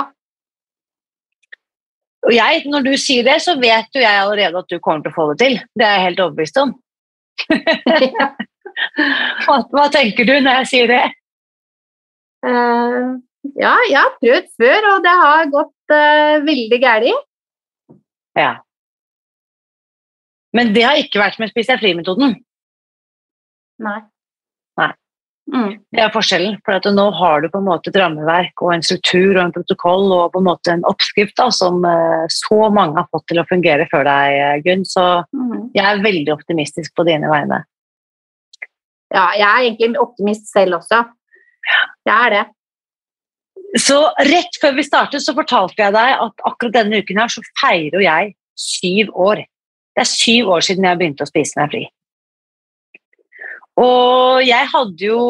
Og 2.21 2.31
jeg, 2.36 2.62
når 2.71 2.86
du 2.86 2.93
sier 3.01 3.25
det, 3.27 3.41
så 3.43 3.57
vet 3.60 3.91
jo 3.91 4.03
jeg 4.03 4.21
allerede 4.24 4.62
at 4.62 4.69
du 4.71 4.79
kommer 4.79 5.03
til 5.03 5.12
å 5.12 5.17
få 5.17 5.27
det 5.33 5.41
til. 5.41 5.60
Det 5.75 5.86
er 5.88 5.98
jeg 5.98 6.07
helt 6.07 6.24
overbevist 6.24 6.62
om. 6.62 6.74
Hva, 9.46 9.58
hva 9.72 9.88
tenker 9.94 10.28
du 10.28 10.34
når 10.40 10.62
jeg 10.62 10.70
sier 10.72 10.92
det? 10.92 11.01
Uh, 12.46 13.18
ja, 13.58 13.74
jeg 13.90 13.98
har 13.98 14.16
prøvd 14.22 14.48
før, 14.62 14.88
og 14.94 15.04
det 15.06 15.16
har 15.24 15.51
gått 15.54 15.96
uh, 15.96 16.38
veldig 16.46 16.80
galt. 16.82 17.28
Ja. 18.38 18.54
Men 20.56 20.74
det 20.75 20.84
har 20.88 21.00
ikke 21.00 21.22
vært 21.22 21.40
med 21.40 21.51
Spis 21.51 21.70
deg 21.70 21.80
fri-metoden. 21.80 22.36
Nei. 23.82 24.00
Nei. 24.80 24.90
Mm. 25.51 25.72
Det 25.92 26.01
er 26.04 26.12
forskjellen. 26.13 26.58
For 26.66 26.78
at 26.78 26.88
nå 26.92 27.06
har 27.18 27.42
du 27.42 27.50
på 27.51 27.60
en 27.62 27.68
måte 27.68 27.92
et 27.92 27.98
rammeverk 28.00 28.62
og 28.63 28.74
en 28.75 28.84
struktur 28.86 29.38
og 29.38 29.42
en 29.46 29.56
protokoll 29.56 30.12
og 30.16 30.34
på 30.36 30.42
en 30.42 30.48
måte 30.48 30.74
en 30.75 30.86
oppskrift 30.88 31.36
da, 31.40 31.48
som 31.56 31.82
eh, 31.88 32.28
så 32.32 32.60
mange 32.72 33.00
har 33.00 33.10
fått 33.16 33.25
til 33.32 33.42
å 33.42 33.48
fungere 33.50 33.88
før 33.92 34.06
deg, 34.08 34.63
Gunn. 34.68 34.86
Så 34.88 35.08
Mm. 35.34 35.72
jeg 35.74 35.86
er 35.88 36.04
veldig 36.04 36.34
optimistisk 36.36 36.94
på 36.96 37.08
dine 37.08 37.32
vegne. 37.32 37.63
Ja, 39.12 39.27
jeg 39.36 39.48
er 39.48 39.68
egentlig 39.68 40.00
optimist 40.00 40.51
selv 40.51 40.80
også. 40.80 41.03
Jeg 42.08 42.15
er 42.15 42.36
det. 42.36 42.44
Så 43.80 43.98
rett 44.27 44.58
før 44.60 44.75
vi 44.75 44.84
startet, 44.84 45.24
så 45.24 45.36
fortalte 45.36 45.80
jeg 45.80 45.96
deg 45.96 46.24
at 46.25 46.46
akkurat 46.48 46.75
denne 46.75 47.00
uken 47.00 47.22
her 47.22 47.32
så 47.32 47.44
feirer 47.60 48.03
jeg 48.03 48.34
syv 48.60 49.12
år. 49.15 49.44
Det 49.96 50.03
er 50.03 50.10
syv 50.10 50.51
år 50.56 50.65
siden 50.65 50.88
jeg 50.88 51.00
begynte 51.00 51.27
å 51.27 51.30
spise 51.30 51.60
meg 51.60 51.72
fri. 51.72 51.84
Og 53.82 54.41
jeg 54.44 54.68
hadde 54.74 55.08
jo 55.08 55.22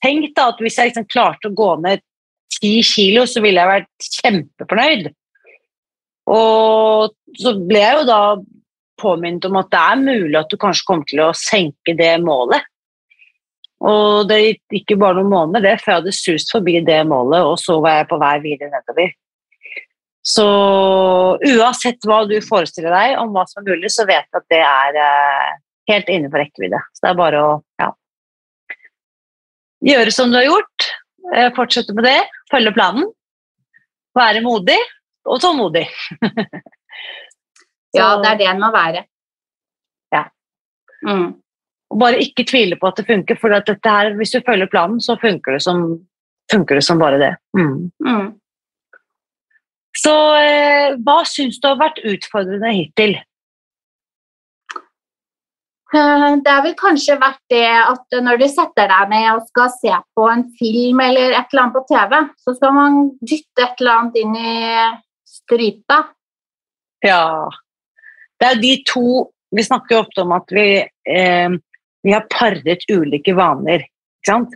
tenkt 0.00 0.40
at 0.40 0.60
hvis 0.62 0.78
jeg 0.78 0.90
liksom 0.90 1.08
klarte 1.12 1.50
å 1.50 1.56
gå 1.56 1.68
ned 1.84 2.02
ti 2.56 2.78
kilo, 2.86 3.26
så 3.28 3.42
ville 3.44 3.60
jeg 3.60 3.72
vært 3.72 4.08
kjempefornøyd. 4.20 5.12
Og 6.32 7.12
så 7.42 7.54
ble 7.60 7.82
jeg 7.82 8.00
jo 8.00 8.08
da 8.08 8.22
påminnet 9.02 9.48
om 9.48 9.58
at 9.60 9.70
det 9.72 9.80
er 9.82 10.02
mulig 10.02 10.36
at 10.38 10.52
du 10.52 10.58
kanskje 10.60 10.86
kommer 10.88 11.08
til 11.10 11.24
å 11.24 11.32
senke 11.36 11.96
det 11.98 12.12
målet. 12.24 12.64
Og 13.82 14.28
det 14.30 14.38
gikk 14.42 14.76
ikke 14.82 14.98
bare 15.00 15.18
noen 15.18 15.32
måneder 15.32 15.64
det 15.64 15.80
før 15.82 15.96
jeg 15.96 16.00
hadde 16.00 16.14
sust 16.14 16.52
forbi 16.54 16.76
det 16.86 17.00
målet, 17.10 17.42
og 17.42 17.56
så 17.58 17.80
var 17.82 18.00
jeg 18.00 18.08
på 18.12 18.18
vei 18.22 18.36
videre 18.44 18.70
nedover. 18.70 19.10
Så 20.22 20.46
uansett 21.34 22.06
hva 22.06 22.20
du 22.30 22.36
forestiller 22.46 22.94
deg 22.94 23.16
om 23.18 23.32
hva 23.34 23.42
som 23.50 23.62
er 23.62 23.72
mulig, 23.72 23.90
så 23.90 24.06
vet 24.06 24.28
du 24.30 24.38
at 24.38 24.46
det 24.54 24.60
er 24.62 24.98
eh, 25.02 25.48
helt 25.90 26.12
innenfor 26.12 26.44
rekkevidde. 26.44 26.78
Så 26.94 27.06
det 27.06 27.10
er 27.10 27.18
bare 27.18 27.40
å 27.42 27.50
ja, 27.82 27.88
gjøre 29.90 30.14
som 30.14 30.30
du 30.30 30.38
har 30.38 30.46
gjort, 30.46 30.88
eh, 31.34 31.50
fortsette 31.58 31.96
med 31.98 32.06
det, 32.06 32.20
følge 32.54 32.74
planen, 32.76 33.10
være 34.14 34.44
modig 34.46 34.78
og 35.26 35.42
tålmodig. 35.42 35.88
Ja, 37.92 38.14
det 38.22 38.28
er 38.30 38.38
det 38.40 38.46
en 38.48 38.60
må 38.62 38.70
være. 38.72 39.04
Ja. 40.14 40.22
Mm. 41.04 41.34
Og 41.92 41.98
bare 42.00 42.22
ikke 42.24 42.46
tvile 42.48 42.78
på 42.80 42.88
at 42.88 43.00
det 43.00 43.08
funker, 43.08 43.36
for 43.40 43.52
at 43.52 43.68
dette 43.68 43.96
her, 43.96 44.14
hvis 44.16 44.32
du 44.32 44.40
følger 44.46 44.70
planen, 44.72 45.00
så 45.02 45.18
funker 45.20 45.58
det 45.58 45.62
som, 45.64 45.82
funker 46.52 46.80
det 46.80 46.84
som 46.86 47.00
bare 47.02 47.18
det. 47.20 47.34
Mm. 47.58 47.90
Mm. 48.06 48.30
Så 50.00 50.14
eh, 50.40 50.94
hva 51.04 51.18
syns 51.28 51.60
du 51.60 51.68
har 51.68 51.76
vært 51.80 52.00
utfordrende 52.08 52.72
hittil? 52.72 53.18
Eh, 55.92 56.36
Det 56.40 56.48
har 56.50 56.62
vel 56.64 56.76
kanskje 56.78 57.18
vært 57.20 57.42
det 57.52 57.66
at 57.68 58.16
når 58.24 58.40
du 58.40 58.46
setter 58.48 58.88
deg 58.88 59.10
ned 59.12 59.28
og 59.34 59.44
skal 59.50 59.72
se 59.74 59.98
på 60.16 60.28
en 60.32 60.46
film 60.56 61.02
eller 61.04 61.36
et 61.36 61.52
eller 61.52 61.66
annet 61.66 61.76
på 61.76 61.84
TV, 61.90 62.14
så 62.40 62.54
skal 62.56 62.72
man 62.78 63.02
dytte 63.20 63.66
et 63.66 63.82
eller 63.82 63.98
annet 63.98 64.16
inn 64.22 64.38
i 64.40 64.54
strypa. 65.28 65.98
Ja, 67.04 67.50
det 68.40 68.48
er 68.48 68.60
de 68.62 68.74
to 68.86 69.28
Vi 69.52 69.60
snakker 69.60 69.92
jo 69.92 70.00
ofte 70.00 70.22
om 70.22 70.30
at 70.32 70.48
vi, 70.48 70.80
eh, 70.80 71.50
vi 72.02 72.14
har 72.14 72.26
paret 72.30 72.86
ulike 72.90 73.34
vaner. 73.38 73.86
Ikke 74.20 74.30
sant? 74.30 74.54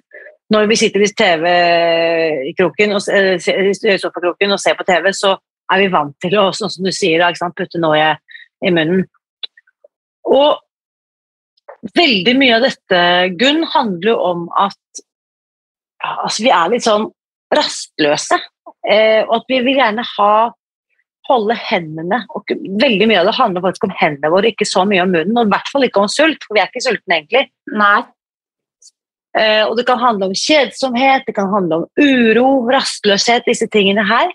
Når 0.53 0.69
vi 0.71 0.79
sitter 0.79 1.03
i 1.03 1.11
TV-kroken 1.19 2.95
og, 2.95 3.09
eh, 3.11 3.35
og 3.35 4.61
ser 4.63 4.79
på 4.79 4.87
TV, 4.87 5.11
så 5.15 5.35
er 5.73 5.83
vi 5.83 5.91
vant 5.91 6.15
til 6.23 6.37
å 6.39 6.53
sånn 6.55 6.71
som 6.71 6.87
du 6.87 6.93
sier, 6.95 7.25
ikke 7.27 7.43
sant? 7.43 7.57
putte 7.59 7.81
noe 7.83 7.99
i, 7.99 8.71
munnen. 8.71 9.03
Og 10.31 10.63
veldig 11.97 12.35
mye 12.39 12.59
av 12.59 12.67
dette, 12.67 13.01
Gunn, 13.41 13.65
handler 13.75 14.13
jo 14.13 14.17
om 14.31 14.47
at 14.55 15.03
altså, 16.03 16.45
vi 16.47 16.53
er 16.55 16.71
litt 16.71 16.87
sånn 16.87 17.09
rastløse. 17.55 18.39
Eh, 18.87 19.23
og 19.27 19.41
at 19.41 19.51
vi 19.51 19.61
vil 19.67 19.81
gjerne 19.81 20.07
ha 20.15 20.33
holde 21.27 21.57
hendene 21.59 22.23
og 22.35 22.53
Veldig 22.81 23.09
mye 23.11 23.21
av 23.21 23.29
det 23.31 23.37
handler 23.37 23.65
faktisk 23.65 23.87
om 23.89 23.95
hendene 23.99 24.33
våre, 24.33 24.51
ikke 24.53 24.69
så 24.69 24.85
mye 24.89 25.05
om 25.05 25.13
munnen. 25.15 25.37
Og 25.37 25.49
i 25.49 25.53
hvert 25.55 25.71
fall 25.73 25.87
ikke 25.87 26.03
om 26.03 26.11
sult, 26.13 26.45
for 26.45 26.57
vi 26.57 26.63
er 26.63 26.71
ikke 26.71 26.85
sultne 26.85 27.19
egentlig. 27.21 27.47
Nei. 27.75 28.01
Eh, 29.37 29.63
og 29.67 29.77
det 29.77 29.85
kan 29.89 30.01
handle 30.01 30.31
om 30.31 30.37
kjedsomhet, 30.37 31.27
det 31.27 31.35
kan 31.37 31.51
handle 31.53 31.83
om 31.83 31.87
uro, 32.01 32.49
rastløshet, 32.73 33.45
disse 33.49 33.69
tingene 33.73 34.05
her. 34.09 34.33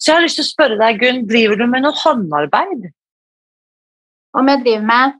Så 0.00 0.10
jeg 0.10 0.18
har 0.18 0.24
lyst 0.24 0.40
til 0.40 0.46
å 0.46 0.50
spørre 0.50 0.80
deg, 0.80 1.00
Gunn, 1.00 1.24
driver 1.28 1.60
du 1.60 1.66
med 1.68 1.84
noe 1.84 1.96
håndarbeid? 1.96 2.90
Om 4.36 4.52
jeg 4.52 4.64
driver 4.66 4.86
med 4.92 5.18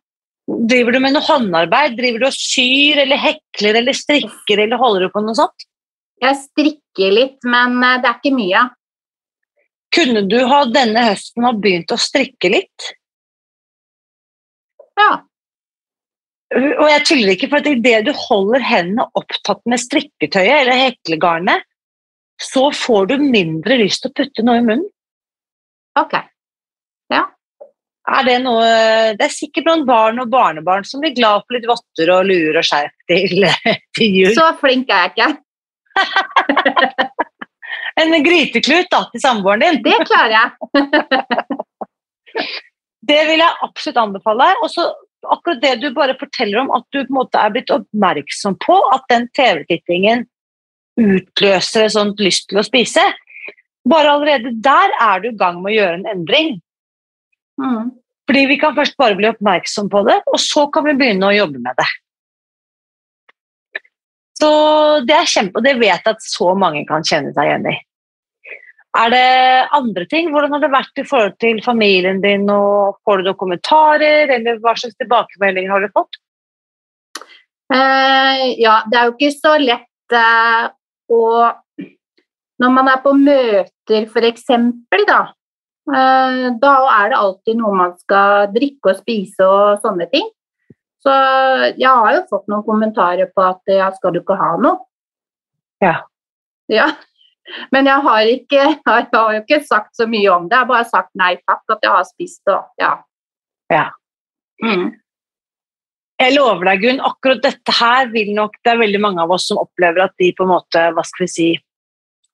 Driver 0.71 0.97
du 0.97 0.99
med 0.99 1.15
noe 1.15 1.23
håndarbeid? 1.23 1.93
Driver 1.95 2.25
du 2.25 2.27
og 2.27 2.35
syr 2.35 3.05
eller 3.05 3.21
hekler 3.23 3.77
eller 3.79 3.95
strikker 3.95 4.65
eller 4.65 4.81
holder 4.81 5.05
du 5.07 5.13
på 5.15 5.23
noe 5.23 5.37
sånt? 5.39 5.67
Jeg 6.21 6.39
strikker 6.41 7.15
litt, 7.15 7.39
men 7.47 7.77
eh, 7.87 8.01
det 8.03 8.11
er 8.11 8.19
ikke 8.19 8.35
mye. 8.35 8.65
Kunne 9.95 10.23
du 10.31 10.39
ha 10.47 10.61
denne 10.71 11.03
høsten 11.09 11.47
ha 11.47 11.53
begynt 11.57 11.91
å 11.91 11.99
strikke 11.99 12.53
litt? 12.53 12.93
Ja. 15.01 15.11
Og 16.55 16.87
jeg 16.91 17.03
tuller 17.07 17.35
ikke, 17.35 17.49
for 17.51 17.63
at 17.63 17.69
idet 17.71 18.05
du 18.09 18.13
holder 18.17 18.63
hendene 18.67 19.07
opptatt 19.19 19.63
med 19.71 19.83
strikketøyet 19.83 20.63
eller 20.63 20.83
heklegarnet, 20.87 21.67
så 22.41 22.71
får 22.75 23.11
du 23.11 23.17
mindre 23.23 23.77
lyst 23.83 24.03
til 24.05 24.11
å 24.11 24.19
putte 24.19 24.45
noe 24.47 24.63
i 24.63 24.65
munnen. 24.65 24.89
Ok. 25.99 26.17
Er 28.11 28.27
det 28.27 28.39
noe 28.43 28.67
Det 29.19 29.27
er 29.27 29.33
sikkert 29.33 29.69
noen 29.69 29.85
barn 29.89 30.21
og 30.23 30.31
barnebarn 30.33 30.87
som 30.89 31.03
blir 31.03 31.15
glad 31.17 31.45
for 31.45 31.57
litt 31.57 31.69
votter 31.69 32.11
og 32.15 32.27
luer 32.31 32.59
og 32.59 32.67
skjerf 32.67 32.95
til, 33.11 33.47
til 33.99 34.19
jul. 34.23 34.33
Så 34.37 34.51
flink 34.63 34.91
er 34.91 35.07
jeg 35.07 35.13
ikke. 35.15 35.31
En 38.01 38.25
gryteklut 38.25 38.89
da, 38.93 39.01
til 39.13 39.23
samboeren 39.23 39.63
din. 39.63 39.83
Det 39.85 39.99
klarer 40.09 40.35
jeg. 40.39 40.51
Det 43.11 43.23
vil 43.27 43.41
jeg 43.43 43.59
absolutt 43.65 43.99
anbefale. 43.99 44.47
Og 44.63 44.69
så 44.71 44.85
akkurat 45.35 45.63
det 45.63 45.73
du 45.83 45.89
bare 45.95 46.19
forteller 46.21 46.63
om, 46.63 46.71
at 46.77 46.85
du 46.93 47.01
på 47.01 47.09
en 47.09 47.19
måte 47.19 47.41
er 47.41 47.55
blitt 47.55 47.73
oppmerksom 47.75 48.59
på 48.63 48.77
at 48.95 49.07
den 49.13 49.27
TV-tittingen 49.37 50.27
utløser 51.01 51.87
et 51.87 51.95
sånt 51.95 52.21
lyst 52.23 52.49
til 52.51 52.61
å 52.61 52.67
spise. 52.67 53.05
Bare 53.89 54.15
allerede 54.15 54.53
der 54.63 54.95
er 55.01 55.23
du 55.23 55.31
i 55.31 55.37
gang 55.37 55.63
med 55.63 55.73
å 55.73 55.79
gjøre 55.79 56.01
en 56.01 56.11
endring. 56.13 56.53
Mm. 57.61 57.91
Fordi 58.29 58.45
vi 58.47 58.59
kan 58.63 58.77
først 58.77 58.99
bare 59.01 59.17
bli 59.19 59.31
oppmerksom 59.31 59.89
på 59.91 60.05
det, 60.07 60.21
og 60.31 60.39
så 60.41 60.67
kan 60.73 60.87
vi 60.87 60.97
begynne 60.99 61.31
å 61.31 61.35
jobbe 61.35 61.63
med 61.65 61.81
det. 61.81 61.89
Så 64.41 64.51
det 65.05 65.17
er 65.17 65.29
kjempe, 65.29 65.59
og 65.59 65.67
det 65.67 65.75
vet 65.81 65.99
jeg 65.99 66.15
at 66.15 66.23
så 66.25 66.53
mange 66.57 66.85
kan 66.89 67.05
kjenne 67.05 67.33
seg 67.37 67.49
igjen 67.49 67.73
i. 67.73 67.75
Er 68.99 69.11
det 69.13 69.69
andre 69.77 70.07
ting? 70.11 70.33
Hvordan 70.35 70.57
har 70.57 70.63
det 70.65 70.73
vært 70.73 70.99
i 70.99 71.07
forhold 71.07 71.37
til 71.39 71.61
familien 71.63 72.19
din? 72.25 72.49
og 72.51 72.99
Får 73.07 73.21
du 73.21 73.29
noen 73.29 73.39
kommentarer, 73.39 74.33
eller 74.35 74.59
hva 74.59 74.75
slags 74.75 74.99
tilbakemeldinger 74.99 75.71
har 75.71 75.85
du 75.85 75.93
fått? 75.95 76.19
Eh, 77.71 78.45
ja, 78.59 78.81
det 78.91 78.99
er 78.99 79.07
jo 79.07 79.15
ikke 79.15 79.35
så 79.37 79.55
lett 79.63 80.17
eh, 80.19 80.65
å 81.15 81.23
Når 82.61 82.73
man 82.75 82.91
er 82.91 82.99
på 83.05 83.13
møter, 83.17 84.09
eksempel, 84.27 85.05
da, 85.09 85.21
Eh, 85.89 86.51
Da 86.61 86.75
er 87.01 87.11
det 87.11 87.19
alltid 87.19 87.59
noe 87.59 87.77
man 87.77 87.97
skal 87.99 88.51
drikke 88.55 88.93
og 88.93 89.01
spise 89.01 89.47
og 89.47 89.81
sånne 89.85 90.07
ting. 90.13 90.29
Så 91.01 91.13
jeg 91.81 91.89
har 91.89 92.15
jo 92.19 92.27
fått 92.29 92.51
noen 92.53 92.65
kommentarer 92.67 93.31
på 93.33 93.45
at 93.47 93.73
ja, 93.73 93.89
skal 93.97 94.13
du 94.13 94.21
ikke 94.21 94.37
ha 94.37 94.53
noe? 94.61 94.85
Ja. 95.81 96.03
Ja. 96.69 96.91
Men 97.73 97.87
jeg 97.87 98.03
har, 98.05 98.21
ikke, 98.31 98.65
jeg 98.87 99.07
har 99.13 99.35
jo 99.35 99.41
ikke 99.41 99.63
sagt 99.67 99.97
så 99.97 100.07
mye 100.07 100.29
om 100.31 100.49
det. 100.49 100.55
Jeg 100.55 100.65
har 100.65 100.69
bare 100.71 100.89
sagt 100.91 101.11
nei 101.19 101.35
takk, 101.49 101.63
at 101.73 101.79
jeg 101.83 101.91
har 101.91 102.05
spist 102.09 102.53
og 102.53 102.83
ja. 102.83 102.93
Ja. 103.73 103.87
Mm. 104.63 104.91
Jeg 106.21 106.35
lover 106.37 106.69
deg, 106.69 106.83
Gunn, 106.85 107.01
akkurat 107.01 107.41
dette 107.43 107.73
her 107.73 108.11
vil 108.13 108.35
nok 108.37 108.59
Det 108.61 108.75
er 108.75 108.81
veldig 108.83 109.01
mange 109.01 109.23
av 109.23 109.31
oss 109.33 109.47
som 109.49 109.61
opplever 109.63 110.05
at 110.05 110.13
de 110.21 110.35
på 110.37 110.45
en 110.45 110.53
måte, 110.53 110.83
hva 110.93 111.05
skal 111.07 111.25
vi 111.25 111.31
si 111.33 111.49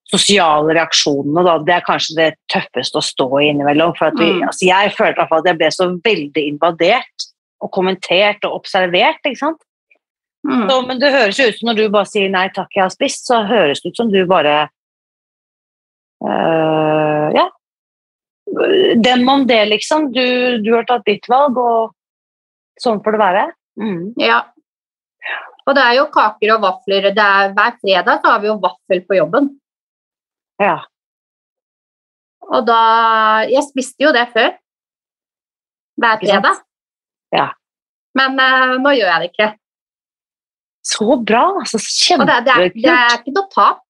Sosiale 0.07 0.75
reaksjonene, 0.77 1.43
da, 1.43 1.57
det 1.67 1.73
er 1.75 1.87
kanskje 1.87 2.15
det 2.15 2.27
tøffeste 2.53 3.01
å 3.01 3.03
stå 3.03 3.27
i 3.41 3.49
innimellom. 3.51 3.91
For 3.99 4.15
vi, 4.15 4.29
Mm. 4.37 4.45
altså 4.47 4.69
jeg 4.69 4.93
følte 4.95 5.25
at 5.27 5.49
jeg 5.51 5.59
ble 5.59 5.71
så 5.75 5.89
veldig 6.05 6.45
invadert 6.47 7.27
og 7.61 7.73
kommentert 7.75 8.45
og 8.47 8.61
observert. 8.61 9.19
ikke 9.27 9.41
sant? 9.41 9.59
Mm. 10.47 10.69
Så, 10.71 10.87
men 10.87 11.01
det 11.03 11.11
høres 11.11 11.39
jo 11.41 11.49
ut 11.49 11.59
som 11.59 11.67
når 11.67 11.77
du 11.77 11.89
bare 11.91 12.07
sier 12.07 12.29
'nei 12.31 12.49
takk, 12.55 12.71
jeg 12.77 12.85
har 12.85 12.95
spist', 12.95 13.27
så 13.27 13.43
høres 13.49 13.83
det 13.83 13.91
ut 13.91 13.97
som 13.97 14.13
du 14.13 14.25
bare 14.27 14.69
øh, 16.25 17.29
Ja. 17.37 17.47
Dem 19.03 19.29
om 19.29 19.47
det, 19.47 19.65
liksom. 19.69 20.13
Du, 20.15 20.59
du 20.63 20.71
har 20.73 20.87
tatt 20.89 21.05
ditt 21.05 21.27
valg, 21.29 21.59
og 21.59 21.93
sånn 22.81 23.03
får 23.05 23.17
det 23.17 23.21
være. 23.21 23.47
Mm. 23.83 24.05
Ja. 24.23 24.45
Og 25.67 25.75
det 25.77 25.83
er 25.83 25.97
jo 25.99 26.07
kaker 26.15 26.55
og 26.55 26.63
vafler. 26.63 27.11
Det 27.11 27.25
er, 27.25 27.55
hver 27.57 27.75
fredag 27.81 28.21
så 28.23 28.33
har 28.33 28.43
vi 28.45 28.49
jo 28.53 28.61
vaffel 28.63 29.03
på 29.09 29.19
jobben. 29.19 29.51
Ja. 30.63 30.79
Og 32.47 32.63
da 32.69 32.81
Jeg 33.51 33.67
spiste 33.67 34.07
jo 34.07 34.15
det 34.15 34.29
før. 34.33 34.55
Hver 35.99 36.21
fredag. 36.23 36.63
Ja. 37.35 37.51
Men 38.17 38.39
uh, 38.39 38.77
nå 38.81 38.95
gjør 38.97 39.11
jeg 39.11 39.23
det 39.25 39.31
ikke. 39.33 39.49
Så 40.87 41.19
bra! 41.27 41.43
altså 41.59 41.81
Og 42.21 42.29
det, 42.29 42.37
det, 42.47 42.55
er, 42.55 42.69
det 42.77 42.93
er 42.95 43.17
ikke 43.19 43.35
noe 43.35 43.51
tap. 43.51 43.83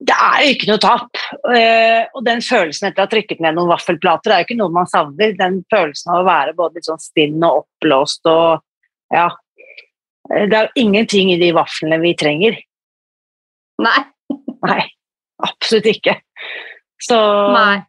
Det 0.00 0.16
er 0.16 0.44
jo 0.44 0.52
ikke 0.54 0.68
noe 0.70 0.80
tap. 0.80 1.20
Eh, 1.52 2.06
og 2.16 2.24
den 2.24 2.40
følelsen 2.44 2.88
etter 2.88 3.02
å 3.02 3.06
ha 3.06 3.12
trykket 3.12 3.42
ned 3.44 3.58
noen 3.58 3.68
vaffelplater 3.68 4.32
er 4.32 4.40
jo 4.40 4.48
ikke 4.48 4.58
noe 4.62 4.72
man 4.72 4.88
savner. 4.88 5.34
Den 5.36 5.60
følelsen 5.72 6.14
av 6.14 6.22
å 6.22 6.28
være 6.28 6.56
både 6.56 6.80
litt 6.80 6.88
sånn 6.88 7.02
stinn 7.02 7.38
og 7.44 7.64
oppblåst 7.64 8.30
og 8.32 8.64
Ja. 9.12 9.28
Eh, 10.32 10.46
Det 10.48 10.56
er 10.56 10.68
jo 10.68 10.86
ingenting 10.86 11.32
i 11.34 11.38
de 11.38 11.52
vaflene 11.52 12.00
vi 12.00 12.14
trenger. 12.14 12.56
Nei. 13.82 14.00
Nei, 14.70 14.82
absolutt 15.42 15.88
ikke. 15.92 16.16
Så 17.00 17.16
Nei. 17.52 17.80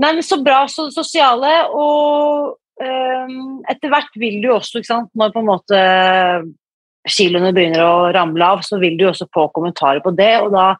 Nei, 0.00 0.10
men 0.10 0.24
så 0.26 0.40
bra 0.42 0.64
så 0.68 0.88
sosiale, 0.90 1.52
og 1.70 2.56
um, 2.82 3.36
etter 3.70 3.92
hvert 3.92 4.16
vil 4.18 4.40
du 4.42 4.48
også, 4.50 4.80
ikke 4.80 4.90
sant, 4.90 5.10
når 5.14 5.30
på 5.30 5.42
en 5.44 5.46
måte 5.46 5.82
kiloene 7.08 7.52
begynner 7.54 7.84
å 7.84 8.08
ramle 8.14 8.48
av, 8.56 8.64
så 8.64 8.78
vil 8.80 8.96
du 8.98 9.06
også 9.08 9.28
få 9.34 9.48
kommentarer 9.54 10.02
på 10.04 10.14
det, 10.16 10.32
og 10.40 10.54
da, 10.54 10.72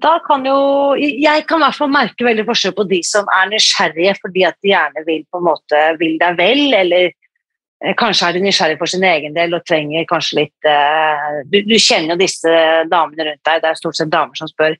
da 0.00 0.16
kan 0.24 0.44
jo 0.46 0.58
Jeg 0.98 1.46
kan 1.46 1.60
i 1.60 1.66
hvert 1.66 1.78
fall 1.78 1.92
merke 1.92 2.26
veldig 2.26 2.46
forskjell 2.48 2.74
på 2.76 2.86
de 2.90 3.00
som 3.06 3.28
er 3.36 3.50
nysgjerrige 3.52 4.16
fordi 4.20 4.44
at 4.48 4.58
de 4.62 4.72
gjerne 4.72 5.04
vil 5.06 5.24
på 5.30 5.40
en 5.40 5.48
måte 5.50 5.82
vil 6.00 6.16
deg 6.20 6.38
vel, 6.40 6.62
eller 6.74 7.08
eh, 7.10 7.94
kanskje 7.98 8.28
er 8.28 8.38
de 8.38 8.44
nysgjerrige 8.46 8.82
for 8.82 8.90
sin 8.90 9.06
egen 9.06 9.36
del 9.36 9.54
og 9.54 9.66
trenger 9.68 10.08
kanskje 10.10 10.42
litt 10.42 10.70
eh, 10.70 11.42
du, 11.46 11.60
du 11.68 11.76
kjenner 11.78 12.16
jo 12.16 12.22
disse 12.24 12.54
damene 12.90 13.30
rundt 13.30 13.44
deg, 13.46 13.62
det 13.62 13.70
er 13.70 13.82
stort 13.82 14.00
sett 14.00 14.12
damer 14.12 14.38
som 14.38 14.50
spør. 14.50 14.78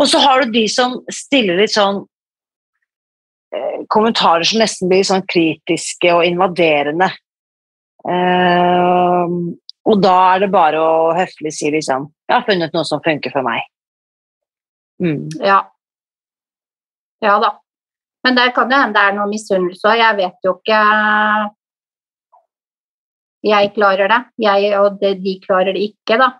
Og 0.00 0.08
så 0.08 0.20
har 0.22 0.40
du 0.40 0.54
de 0.54 0.64
som 0.72 0.96
stiller 1.12 1.60
litt 1.60 1.74
sånn 1.74 2.00
eh, 3.52 3.82
kommentarer 3.92 4.48
som 4.48 4.62
nesten 4.62 4.88
blir 4.88 5.04
sånn 5.04 5.26
kritiske 5.28 6.14
og 6.14 6.24
invaderende. 6.24 7.10
Eh, 8.08 9.34
og 9.90 10.00
da 10.00 10.14
er 10.34 10.44
det 10.44 10.50
bare 10.52 10.80
å 10.80 11.12
høflig 11.16 11.52
si 11.52 11.68
liksom 11.72 12.06
Jeg 12.28 12.32
har 12.32 12.46
funnet 12.46 12.72
noe 12.76 12.86
som 12.88 13.02
funker 13.04 13.32
for 13.34 13.44
meg. 13.44 13.64
Mm. 15.02 15.28
Ja. 15.44 15.62
Ja 17.24 17.38
da. 17.42 17.54
Men 18.24 18.36
det 18.36 18.50
kan 18.56 18.70
jo 18.70 18.78
hende 18.80 18.96
det 18.96 19.06
er 19.08 19.16
noe 19.16 19.30
misunnelse 19.30 19.88
òg. 19.88 19.98
Jeg 20.00 20.18
vet 20.20 20.46
jo 20.46 20.54
ikke 20.58 20.82
Jeg 23.50 23.72
klarer 23.76 24.12
det, 24.12 24.20
jeg, 24.44 24.72
og 24.76 25.00
det, 25.00 25.14
de 25.24 25.38
klarer 25.40 25.72
det 25.72 25.80
ikke, 25.90 26.18
da. 26.20 26.34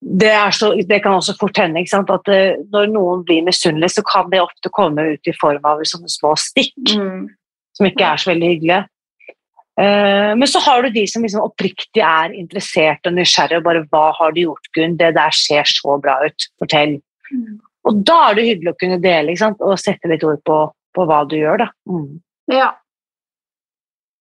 Det, 0.00 0.28
er 0.32 0.52
så, 0.52 0.70
det 0.88 0.98
kan 1.04 1.16
også 1.16 1.32
fort 1.40 1.56
hende 1.60 1.80
at 1.80 2.28
eh, 2.32 2.60
når 2.72 2.90
noen 2.92 3.22
blir 3.24 3.44
misunnelig, 3.44 3.94
så 3.94 4.04
kan 4.04 4.28
det 4.32 4.40
ofte 4.40 4.72
komme 4.72 5.06
ut 5.14 5.28
i 5.28 5.34
form 5.40 5.64
av 5.64 5.80
sånne 5.88 6.12
små 6.12 6.34
stikk. 6.36 6.76
Mm. 6.92 7.28
som 7.76 7.88
ikke 7.88 8.04
er 8.04 8.20
så 8.20 8.30
veldig 8.32 8.48
hyggelige. 8.52 8.82
Eh, 9.80 10.32
men 10.36 10.48
så 10.50 10.60
har 10.60 10.82
du 10.82 10.90
de 10.92 11.06
som 11.08 11.24
liksom 11.24 11.46
oppriktig 11.46 12.02
er 12.04 12.34
interessert 12.36 13.06
og 13.08 13.16
nysgjerrig 13.16 13.60
og 13.60 13.64
bare 13.64 13.84
'Hva 13.86 14.12
har 14.18 14.32
du 14.32 14.42
gjort, 14.42 14.70
Gunn? 14.76 14.98
Det 14.98 15.14
der 15.14 15.32
ser 15.32 15.64
så 15.64 15.96
bra 16.02 16.18
ut. 16.26 16.48
Fortell.' 16.60 17.00
Mm. 17.32 17.60
Og 17.88 18.04
da 18.04 18.18
er 18.28 18.34
det 18.34 18.48
hyggelig 18.48 18.74
å 18.74 18.80
kunne 18.80 19.00
dele 19.00 19.32
ikke 19.32 19.44
sant? 19.46 19.60
og 19.60 19.78
sette 19.78 20.08
litt 20.10 20.24
ord 20.26 20.42
på, 20.44 20.58
på 20.94 21.06
hva 21.06 21.24
du 21.24 21.36
gjør. 21.38 21.64
da. 21.64 21.68
Mm. 21.88 22.20
Ja. 22.52 22.74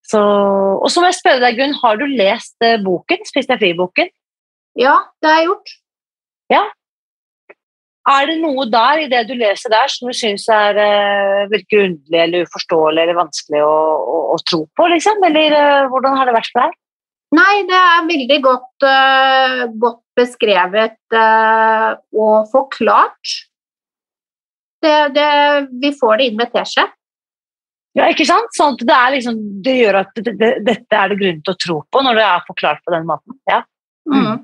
Så, 0.05 0.19
og 0.19 0.87
så 0.89 1.01
må 1.01 1.09
jeg 1.09 1.19
spørre 1.19 1.43
deg, 1.43 1.57
Gunn, 1.59 1.75
har 1.83 1.99
du 1.99 2.05
lest 2.07 2.55
eh, 2.63 2.79
boken? 2.81 3.25
Spis 3.25 3.49
deg 3.49 3.59
fri-boken? 3.59 4.09
ja, 4.79 4.95
det 5.19 5.29
har 5.29 5.41
jeg 5.41 5.49
gjort. 5.49 5.71
Er 8.07 8.29
det 8.29 8.37
noe 8.39 8.63
der 8.71 9.03
i 9.03 9.07
det 9.11 9.25
du 9.27 9.33
leser 9.37 9.71
der 9.73 9.89
som 9.91 10.07
du 10.09 10.15
syns 10.15 10.47
er, 10.53 10.77
eh, 10.79 11.47
virker 11.51 11.83
underlig 11.85 12.21
eller 12.23 12.45
uforståelig 12.47 13.01
eller 13.03 13.17
vanskelig 13.17 13.63
å, 13.65 13.73
å, 13.99 14.19
å 14.33 14.37
tro 14.47 14.63
på? 14.77 14.87
liksom? 14.93 15.19
Eller 15.27 15.55
eh, 15.57 15.87
hvordan 15.91 16.15
har 16.17 16.29
det 16.29 16.37
vært 16.37 16.51
for 16.53 16.63
deg? 16.63 16.77
Nei, 17.37 17.55
det 17.69 17.77
er 17.77 18.07
veldig 18.09 18.37
godt, 18.41 18.85
uh, 18.89 19.59
godt 19.77 19.99
beskrevet 20.17 20.97
uh, 21.13 21.91
og 22.17 22.47
forklart. 22.49 23.35
Det, 24.81 24.95
det, 25.13 25.27
vi 25.83 25.91
får 25.93 26.17
det 26.17 26.29
inn 26.31 26.39
med 26.39 26.49
teskje. 26.55 26.87
Ja, 27.99 28.07
ikke 28.09 28.25
sant? 28.25 28.49
Sånn 28.57 28.79
det, 28.81 28.95
er 28.95 29.13
liksom, 29.13 29.37
det 29.61 29.75
gjør 29.75 29.99
at 30.01 30.17
det, 30.17 30.33
det, 30.39 30.49
dette 30.65 30.97
er 30.97 31.11
det 31.11 31.19
grunn 31.19 31.43
til 31.45 31.53
å 31.53 31.61
tro 31.61 31.77
på 31.85 32.01
når 32.05 32.17
det 32.17 32.25
er 32.25 32.47
forklart 32.47 32.81
på 32.85 32.95
den 32.95 33.05
måten. 33.09 33.37
Ja, 33.49 33.61
Mm. 34.09 34.39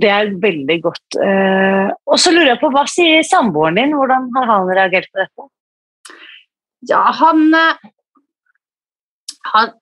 Det 0.00 0.10
er 0.10 0.30
veldig 0.42 0.76
godt. 0.84 1.16
Eh, 1.20 1.88
og 2.06 2.20
så 2.20 2.32
lurer 2.32 2.54
jeg 2.54 2.60
på, 2.62 2.70
Hva 2.74 2.84
sier 2.88 3.24
samboeren 3.26 3.76
din? 3.80 3.96
Hvordan 3.98 4.28
har 4.36 4.46
han 4.50 4.70
reagert 4.70 5.08
på 5.10 5.22
dette? 5.22 5.48
Ja, 6.88 7.02
han, 7.20 7.42
eh, 7.54 7.90
han 9.54 9.74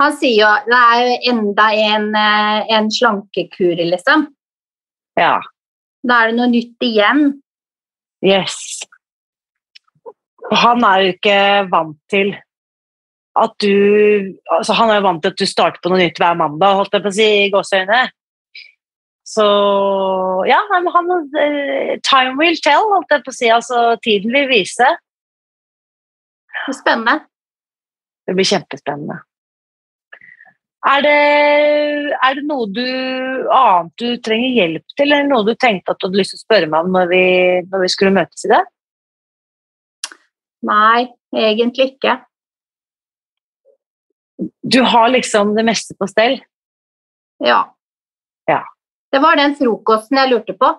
Han 0.00 0.14
sier 0.16 0.38
jo 0.38 0.50
det 0.64 0.76
er 0.80 1.00
jo 1.04 1.16
enda 1.34 1.64
en, 1.76 2.06
eh, 2.16 2.70
en 2.72 2.86
slankekur, 2.88 3.76
liksom. 3.76 4.28
Ja, 5.18 5.40
Da 6.06 6.22
er 6.22 6.30
det 6.30 6.36
noe 6.38 6.48
nytt 6.48 6.80
igjen. 6.80 7.42
yes. 8.24 8.80
Han 10.52 10.82
er 10.84 11.02
jo 11.02 11.12
ikke 11.12 11.68
vant 11.70 11.98
til 12.08 12.32
at 13.36 13.52
du 13.60 14.34
altså 14.50 14.72
Han 14.74 14.90
er 14.90 14.96
jo 14.96 15.04
vant 15.04 15.22
til 15.22 15.30
at 15.30 15.38
du 15.38 15.46
starter 15.46 15.80
på 15.82 15.92
noe 15.92 16.00
nytt 16.00 16.18
hver 16.18 16.34
mandag, 16.34 16.74
holdt 16.80 16.96
jeg 16.96 17.02
på 17.04 17.12
å 17.12 17.14
si, 17.14 17.28
i 17.44 17.50
gåseøyne. 17.52 18.00
Så 19.30 19.46
ja, 20.48 20.58
han, 20.72 20.88
han, 20.90 21.10
eh, 21.38 21.96
time 22.02 22.34
will 22.40 22.56
tell, 22.64 22.88
holdt 22.90 23.12
jeg 23.14 23.24
på 23.26 23.30
å 23.30 23.36
si. 23.36 23.50
Altså, 23.54 23.82
tiden 24.02 24.34
vil 24.34 24.48
vise. 24.50 24.88
Spennende. 26.74 27.20
Det 28.26 28.34
blir 28.34 28.48
kjempespennende. 28.48 29.20
Er 30.90 31.02
det, 31.04 31.16
er 32.16 32.36
det 32.38 32.42
noe 32.48 32.66
du, 32.72 32.84
annet 33.52 33.92
du 34.00 34.16
trenger 34.24 34.54
hjelp 34.56 34.94
til, 34.96 35.10
eller 35.10 35.28
noe 35.28 35.44
du 35.44 35.52
tenkte 35.60 35.92
at 35.92 36.00
du 36.00 36.08
hadde 36.08 36.20
lyst 36.22 36.32
til 36.34 36.40
å 36.40 36.44
spørre 36.46 36.70
meg 36.72 36.86
om 36.86 36.94
når 36.94 37.10
vi, 37.10 37.24
når 37.68 37.84
vi 37.84 37.90
skulle 37.92 38.14
møtes 38.16 38.46
i 38.48 38.52
det? 38.54 38.60
Nei, 40.70 41.04
egentlig 41.36 41.90
ikke. 41.92 42.16
Du 44.64 44.80
har 44.88 45.12
liksom 45.12 45.52
det 45.56 45.66
meste 45.68 45.96
på 46.00 46.08
stell. 46.08 46.38
Ja. 47.44 47.60
Ja. 48.48 48.62
Det 49.10 49.20
var 49.22 49.38
den 49.38 49.56
frokosten 49.58 50.20
jeg 50.20 50.30
lurte 50.32 50.54
på. 50.58 50.74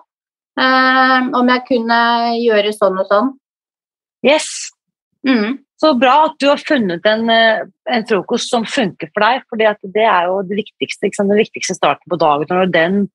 Eh, 0.60 1.28
om 1.38 1.48
jeg 1.48 1.64
kunne 1.68 1.98
gjøre 2.40 2.72
sånn 2.76 3.00
og 3.00 3.08
sånn. 3.08 3.32
Yes! 4.26 4.48
Mm. 5.26 5.62
Så 5.80 5.94
bra 5.98 6.28
at 6.28 6.36
du 6.38 6.46
har 6.46 6.60
funnet 6.62 7.06
en, 7.08 7.30
eh, 7.30 7.64
en 7.90 8.04
frokost 8.06 8.52
som 8.52 8.66
funker 8.68 9.10
for 9.10 9.24
deg, 9.24 9.42
for 9.48 9.58
det 9.58 10.04
er 10.04 10.28
jo 10.28 10.42
det 10.46 10.60
viktigste, 10.60 11.10
den 11.18 11.34
viktigste 11.40 11.74
starten 11.74 12.06
på 12.10 12.18
dagen. 12.20 12.46
Når 12.50 12.70
den, 12.70 13.08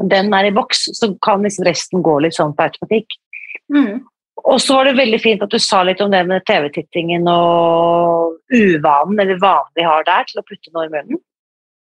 når 0.00 0.08
den 0.08 0.32
er 0.32 0.48
i 0.48 0.54
boks, 0.54 0.86
så 0.96 1.10
kan 1.20 1.42
liksom 1.42 1.66
resten 1.68 2.02
gå 2.02 2.18
litt 2.22 2.36
sånn 2.38 2.54
på 2.56 2.64
automatikk. 2.64 3.18
Mm. 3.74 4.04
Og 4.44 4.60
så 4.60 4.78
var 4.78 4.88
det 4.88 4.98
veldig 4.98 5.20
fint 5.22 5.44
at 5.44 5.52
du 5.52 5.58
sa 5.62 5.82
litt 5.86 6.00
om 6.04 6.10
det 6.10 6.24
med 6.26 6.44
TV-tittingen 6.48 7.28
og 7.30 8.40
uvanen, 8.52 9.20
eller 9.20 9.38
vanen 9.40 9.76
vi 9.76 9.86
har 9.86 10.04
der, 10.08 10.26
til 10.28 10.40
å 10.40 10.46
putte 10.48 10.72
noe 10.74 10.88
i 10.88 10.92
munnen. 10.92 11.20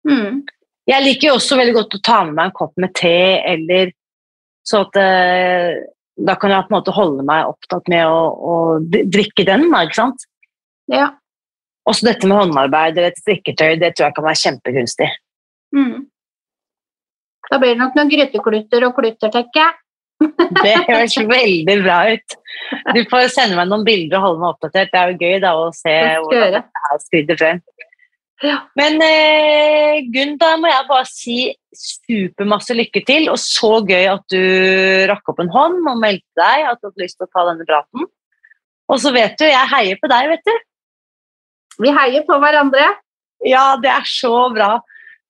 Mm. 0.09 0.45
Jeg 0.88 1.05
liker 1.05 1.31
jo 1.31 1.37
også 1.37 1.59
veldig 1.59 1.77
godt 1.77 1.96
å 1.98 2.03
ta 2.05 2.18
med 2.24 2.37
meg 2.38 2.48
en 2.48 2.57
kopp 2.57 2.74
med 2.81 2.94
te, 2.96 3.16
eller 3.44 3.92
så 4.68 4.83
at 4.87 4.98
eh, 5.01 5.79
da 6.18 6.35
kan 6.40 6.53
jeg 6.53 6.66
på 6.66 6.72
en 6.72 6.77
måte 6.79 6.94
holde 6.96 7.24
meg 7.29 7.48
opptatt 7.48 7.88
med 7.92 8.05
å, 8.09 8.20
å 8.35 8.55
drikke 8.88 9.46
den, 9.48 9.68
da, 9.72 9.85
ikke 9.87 10.01
sant? 10.01 10.24
Ja. 10.90 11.11
Også 11.88 12.09
dette 12.09 12.29
med 12.29 12.40
håndarbeid 12.40 12.96
eller 12.96 13.12
et 13.12 13.20
strikketøy, 13.20 13.77
det 13.81 13.94
tror 13.94 14.09
jeg 14.09 14.16
kan 14.16 14.27
være 14.27 14.40
kjempegunstig. 14.42 15.11
Mm. 15.77 16.09
Da 17.48 17.61
blir 17.61 17.74
det 17.74 17.81
nok 17.81 17.96
noen 17.96 18.11
gryteklutter 18.12 18.88
og 18.88 18.96
klutter, 18.98 19.33
tenker 19.33 19.62
jeg. 19.62 19.79
Det 20.64 20.74
høres 20.88 21.14
veldig 21.31 21.74
bra 21.85 21.98
ut. 22.11 22.35
Du 22.96 22.98
får 23.07 23.29
sende 23.31 23.55
meg 23.55 23.68
noen 23.70 23.85
bilder 23.87 24.18
og 24.18 24.24
holde 24.24 24.40
meg 24.42 24.48
oppdatert. 24.57 24.90
Det 24.90 24.98
er 24.98 25.12
jo 25.12 25.20
gøy 25.22 25.37
da 25.44 25.53
å 25.55 25.68
se 25.77 25.94
hvordan 25.94 26.57
dette 26.57 26.83
her 26.88 27.03
skrider 27.05 27.38
frem. 27.38 27.61
Ja. 28.44 28.59
Men 28.79 29.01
eh, 29.03 30.05
Gunn, 30.14 30.37
da 30.38 30.53
må 30.61 30.70
jeg 30.70 30.87
bare 30.87 31.07
si 31.11 31.38
supermasse 31.74 32.77
lykke 32.77 33.03
til, 33.07 33.27
og 33.33 33.38
så 33.42 33.81
gøy 33.87 34.07
at 34.12 34.24
du 34.31 34.38
rakk 35.11 35.33
opp 35.33 35.42
en 35.42 35.51
hånd 35.55 35.81
og 35.83 35.98
meldte 35.98 36.38
deg 36.38 36.68
at 36.70 36.79
du 36.79 36.88
hadde 36.88 37.03
lyst 37.03 37.18
til 37.18 37.27
å 37.27 37.33
ta 37.35 37.44
denne 37.51 37.66
praten. 37.66 38.07
Og 38.88 39.03
så 39.03 39.12
vet 39.12 39.35
du, 39.40 39.44
jeg 39.48 39.72
heier 39.74 39.98
på 40.01 40.11
deg, 40.11 40.31
vet 40.33 40.46
du. 40.46 40.55
Vi 41.83 41.90
heier 41.94 42.24
på 42.27 42.38
hverandre. 42.42 42.87
Ja, 43.46 43.77
det 43.83 43.90
er 43.92 44.07
så 44.09 44.48
bra. 44.55 44.79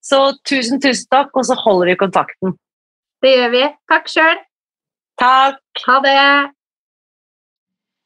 Så 0.05 0.21
tusen, 0.47 0.81
tusen 0.81 1.09
takk, 1.11 1.33
og 1.37 1.45
så 1.49 1.57
holder 1.59 1.93
vi 1.93 1.99
kontakten. 2.01 2.55
Det 3.25 3.35
gjør 3.35 3.51
vi. 3.57 3.65
Takk 3.91 4.13
sjøl. 4.13 4.39
Takk. 5.19 5.61
Ha 5.89 5.99
det. 6.05 6.21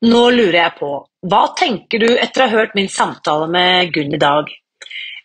Nå 0.08 0.22
lurer 0.34 0.56
jeg 0.56 0.74
på, 0.80 0.88
hva 1.30 1.42
tenker 1.54 2.02
du 2.02 2.08
etter 2.10 2.42
å 2.42 2.46
ha 2.48 2.58
hørt 2.58 2.72
min 2.74 2.88
samtale 2.90 3.46
med 3.52 3.92
Gunn 3.94 4.16
i 4.16 4.18
dag? 4.18 4.48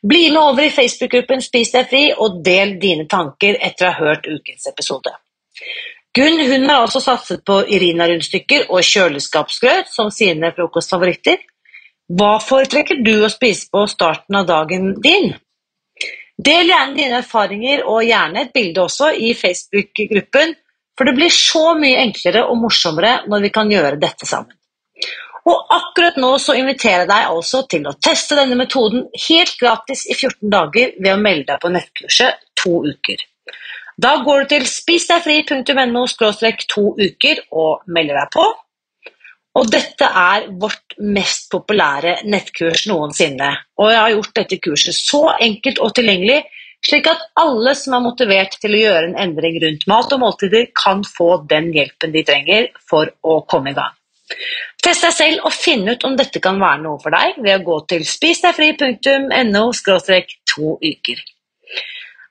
Bli 0.03 0.29
med 0.31 0.41
over 0.41 0.67
i 0.67 0.73
Facebook-gruppen 0.73 1.41
Spis 1.41 1.71
deg 1.73 1.87
fri, 1.89 2.03
og 2.13 2.41
del 2.45 2.75
dine 2.81 3.07
tanker 3.09 3.57
etter 3.61 3.87
å 3.87 3.93
ha 3.93 4.09
hørt 4.09 4.27
ukens 4.29 4.67
episode. 4.69 5.13
Gunn 6.17 6.39
hun 6.49 6.69
har 6.69 6.81
altså 6.81 7.01
satset 7.01 7.43
på 7.45 7.59
Irina-rundstykker 7.77 8.71
og 8.73 8.85
kjøleskapsgrøt 8.85 9.89
som 9.93 10.09
sine 10.13 10.49
frokostfavoritter. 10.55 11.41
Hva 12.17 12.37
foretrekker 12.41 13.03
du 13.05 13.19
å 13.25 13.29
spise 13.29 13.67
på 13.73 13.83
starten 13.91 14.39
av 14.39 14.47
dagen 14.49 14.95
din? 15.03 15.33
Del 16.37 16.69
gjerne 16.69 16.97
dine 16.97 17.19
erfaringer 17.21 17.83
og 17.89 18.05
gjerne 18.05 18.45
et 18.45 18.53
bilde 18.53 18.85
også 18.85 19.11
i 19.13 19.33
Facebook-gruppen, 19.37 20.53
for 20.97 21.09
det 21.09 21.15
blir 21.17 21.33
så 21.33 21.73
mye 21.77 22.01
enklere 22.01 22.45
og 22.49 22.61
morsommere 22.61 23.19
når 23.29 23.45
vi 23.45 23.53
kan 23.53 23.73
gjøre 23.73 24.01
dette 24.01 24.29
sammen. 24.29 24.56
Og 25.47 25.71
akkurat 25.71 26.17
nå 26.19 26.33
så 26.43 26.57
inviterer 26.59 27.05
jeg 27.05 27.09
deg 27.11 27.31
altså 27.31 27.63
til 27.71 27.87
å 27.87 27.95
teste 28.03 28.35
denne 28.35 28.57
metoden 28.59 29.05
helt 29.29 29.55
gratis 29.61 30.03
i 30.11 30.15
14 30.17 30.51
dager 30.51 30.93
ved 30.99 31.13
å 31.13 31.21
melde 31.21 31.53
deg 31.53 31.63
på 31.63 31.71
nettkurset 31.71 32.41
to 32.59 32.81
uker. 32.83 33.23
Da 33.97 34.17
går 34.25 34.43
du 34.43 34.51
til 34.51 34.67
spisdegfri.no 34.69 36.03
to 36.69 36.83
uker 36.99 37.39
og 37.49 37.87
melder 37.87 38.19
deg 38.19 38.33
på. 38.35 38.45
Og 39.57 39.71
dette 39.73 40.05
er 40.05 40.51
vårt 40.61 40.97
mest 41.01 41.47
populære 41.49 42.19
nettkurs 42.29 42.85
noensinne. 42.91 43.49
Og 43.81 43.89
jeg 43.89 44.01
har 44.03 44.13
gjort 44.13 44.35
dette 44.37 44.59
kurset 44.61 44.93
så 44.93 45.23
enkelt 45.41 45.81
og 45.81 45.95
tilgjengelig, 45.97 46.43
slik 46.85 47.09
at 47.09 47.23
alle 47.41 47.73
som 47.79 47.97
er 47.97 48.05
motivert 48.05 48.59
til 48.61 48.77
å 48.77 48.83
gjøre 48.83 49.09
en 49.09 49.17
endring 49.23 49.57
rundt 49.63 49.87
mat 49.89 50.13
og 50.13 50.21
måltider, 50.21 50.69
kan 50.77 51.01
få 51.07 51.39
den 51.49 51.71
hjelpen 51.73 52.13
de 52.13 52.25
trenger 52.27 52.69
for 52.85 53.09
å 53.25 53.39
komme 53.49 53.73
i 53.73 53.79
gang. 53.79 53.96
Test 54.83 55.05
deg 55.05 55.13
selv 55.15 55.47
og 55.47 55.53
finn 55.55 55.87
ut 55.87 56.03
om 56.07 56.17
dette 56.19 56.41
kan 56.43 56.59
være 56.59 56.83
noe 56.83 56.99
for 57.01 57.15
deg 57.15 57.39
ved 57.39 57.59
å 57.59 57.65
gå 57.65 57.77
til 57.93 58.05
spisdegfri.no 58.07 59.65
to 60.51 60.77
uker. 60.83 61.23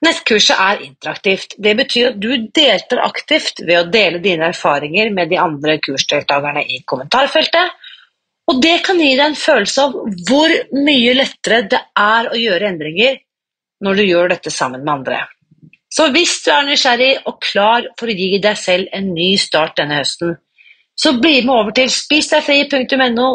Nettkurset 0.05 0.61
er 0.61 0.83
interaktivt. 0.85 1.57
Det 1.57 1.73
betyr 1.79 2.11
at 2.11 2.19
du 2.21 2.31
deltar 2.55 3.01
aktivt 3.07 3.63
ved 3.65 3.79
å 3.81 3.91
dele 3.91 4.21
dine 4.25 4.51
erfaringer 4.53 5.11
med 5.15 5.33
de 5.33 5.39
andre 5.41 5.79
kursdeltakerne 5.83 6.67
i 6.69 6.83
kommentarfeltet. 6.85 7.73
Og 8.47 8.61
det 8.63 8.77
kan 8.87 9.01
gi 9.01 9.15
deg 9.17 9.25
en 9.31 9.39
følelse 9.39 9.87
av 9.87 9.97
hvor 10.29 10.53
mye 10.77 11.15
lettere 11.17 11.65
det 11.73 11.81
er 11.99 12.29
å 12.31 12.39
gjøre 12.39 12.69
endringer 12.75 13.17
når 13.83 13.99
du 13.99 14.05
gjør 14.05 14.31
dette 14.37 14.53
sammen 14.53 14.85
med 14.85 14.93
andre. 15.01 15.25
Så 15.93 16.11
hvis 16.13 16.39
du 16.45 16.51
er 16.53 16.67
nysgjerrig 16.67 17.13
og 17.27 17.41
klar 17.43 17.89
for 17.99 18.11
å 18.11 18.17
gi 18.17 18.39
deg 18.43 18.59
selv 18.61 18.93
en 18.95 19.13
ny 19.17 19.33
start 19.41 19.79
denne 19.81 20.03
høsten, 20.03 20.37
så 20.97 21.13
bli 21.21 21.43
med 21.45 21.55
over 21.55 21.75
til 21.77 21.91
spisdegfri.no 21.93 23.29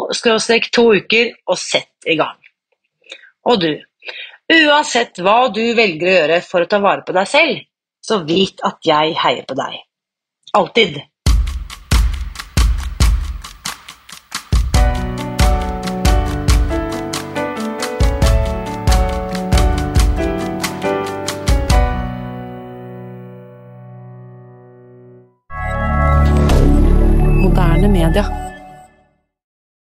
to 0.72 0.84
uker 0.98 1.32
og 1.46 1.58
sett 1.58 2.10
i 2.10 2.16
gang. 2.18 2.38
Og 3.46 3.60
du, 3.62 3.70
uansett 4.52 5.20
hva 5.22 5.48
du 5.54 5.62
velger 5.78 6.08
å 6.08 6.16
gjøre 6.16 6.40
for 6.46 6.64
å 6.64 6.70
ta 6.70 6.82
vare 6.82 7.06
på 7.06 7.14
deg 7.14 7.30
selv, 7.30 7.62
så 8.02 8.22
vit 8.26 8.62
at 8.66 8.82
jeg 8.86 9.14
heier 9.22 9.46
på 9.46 9.54
deg. 9.58 9.78
Alltid. 10.58 10.98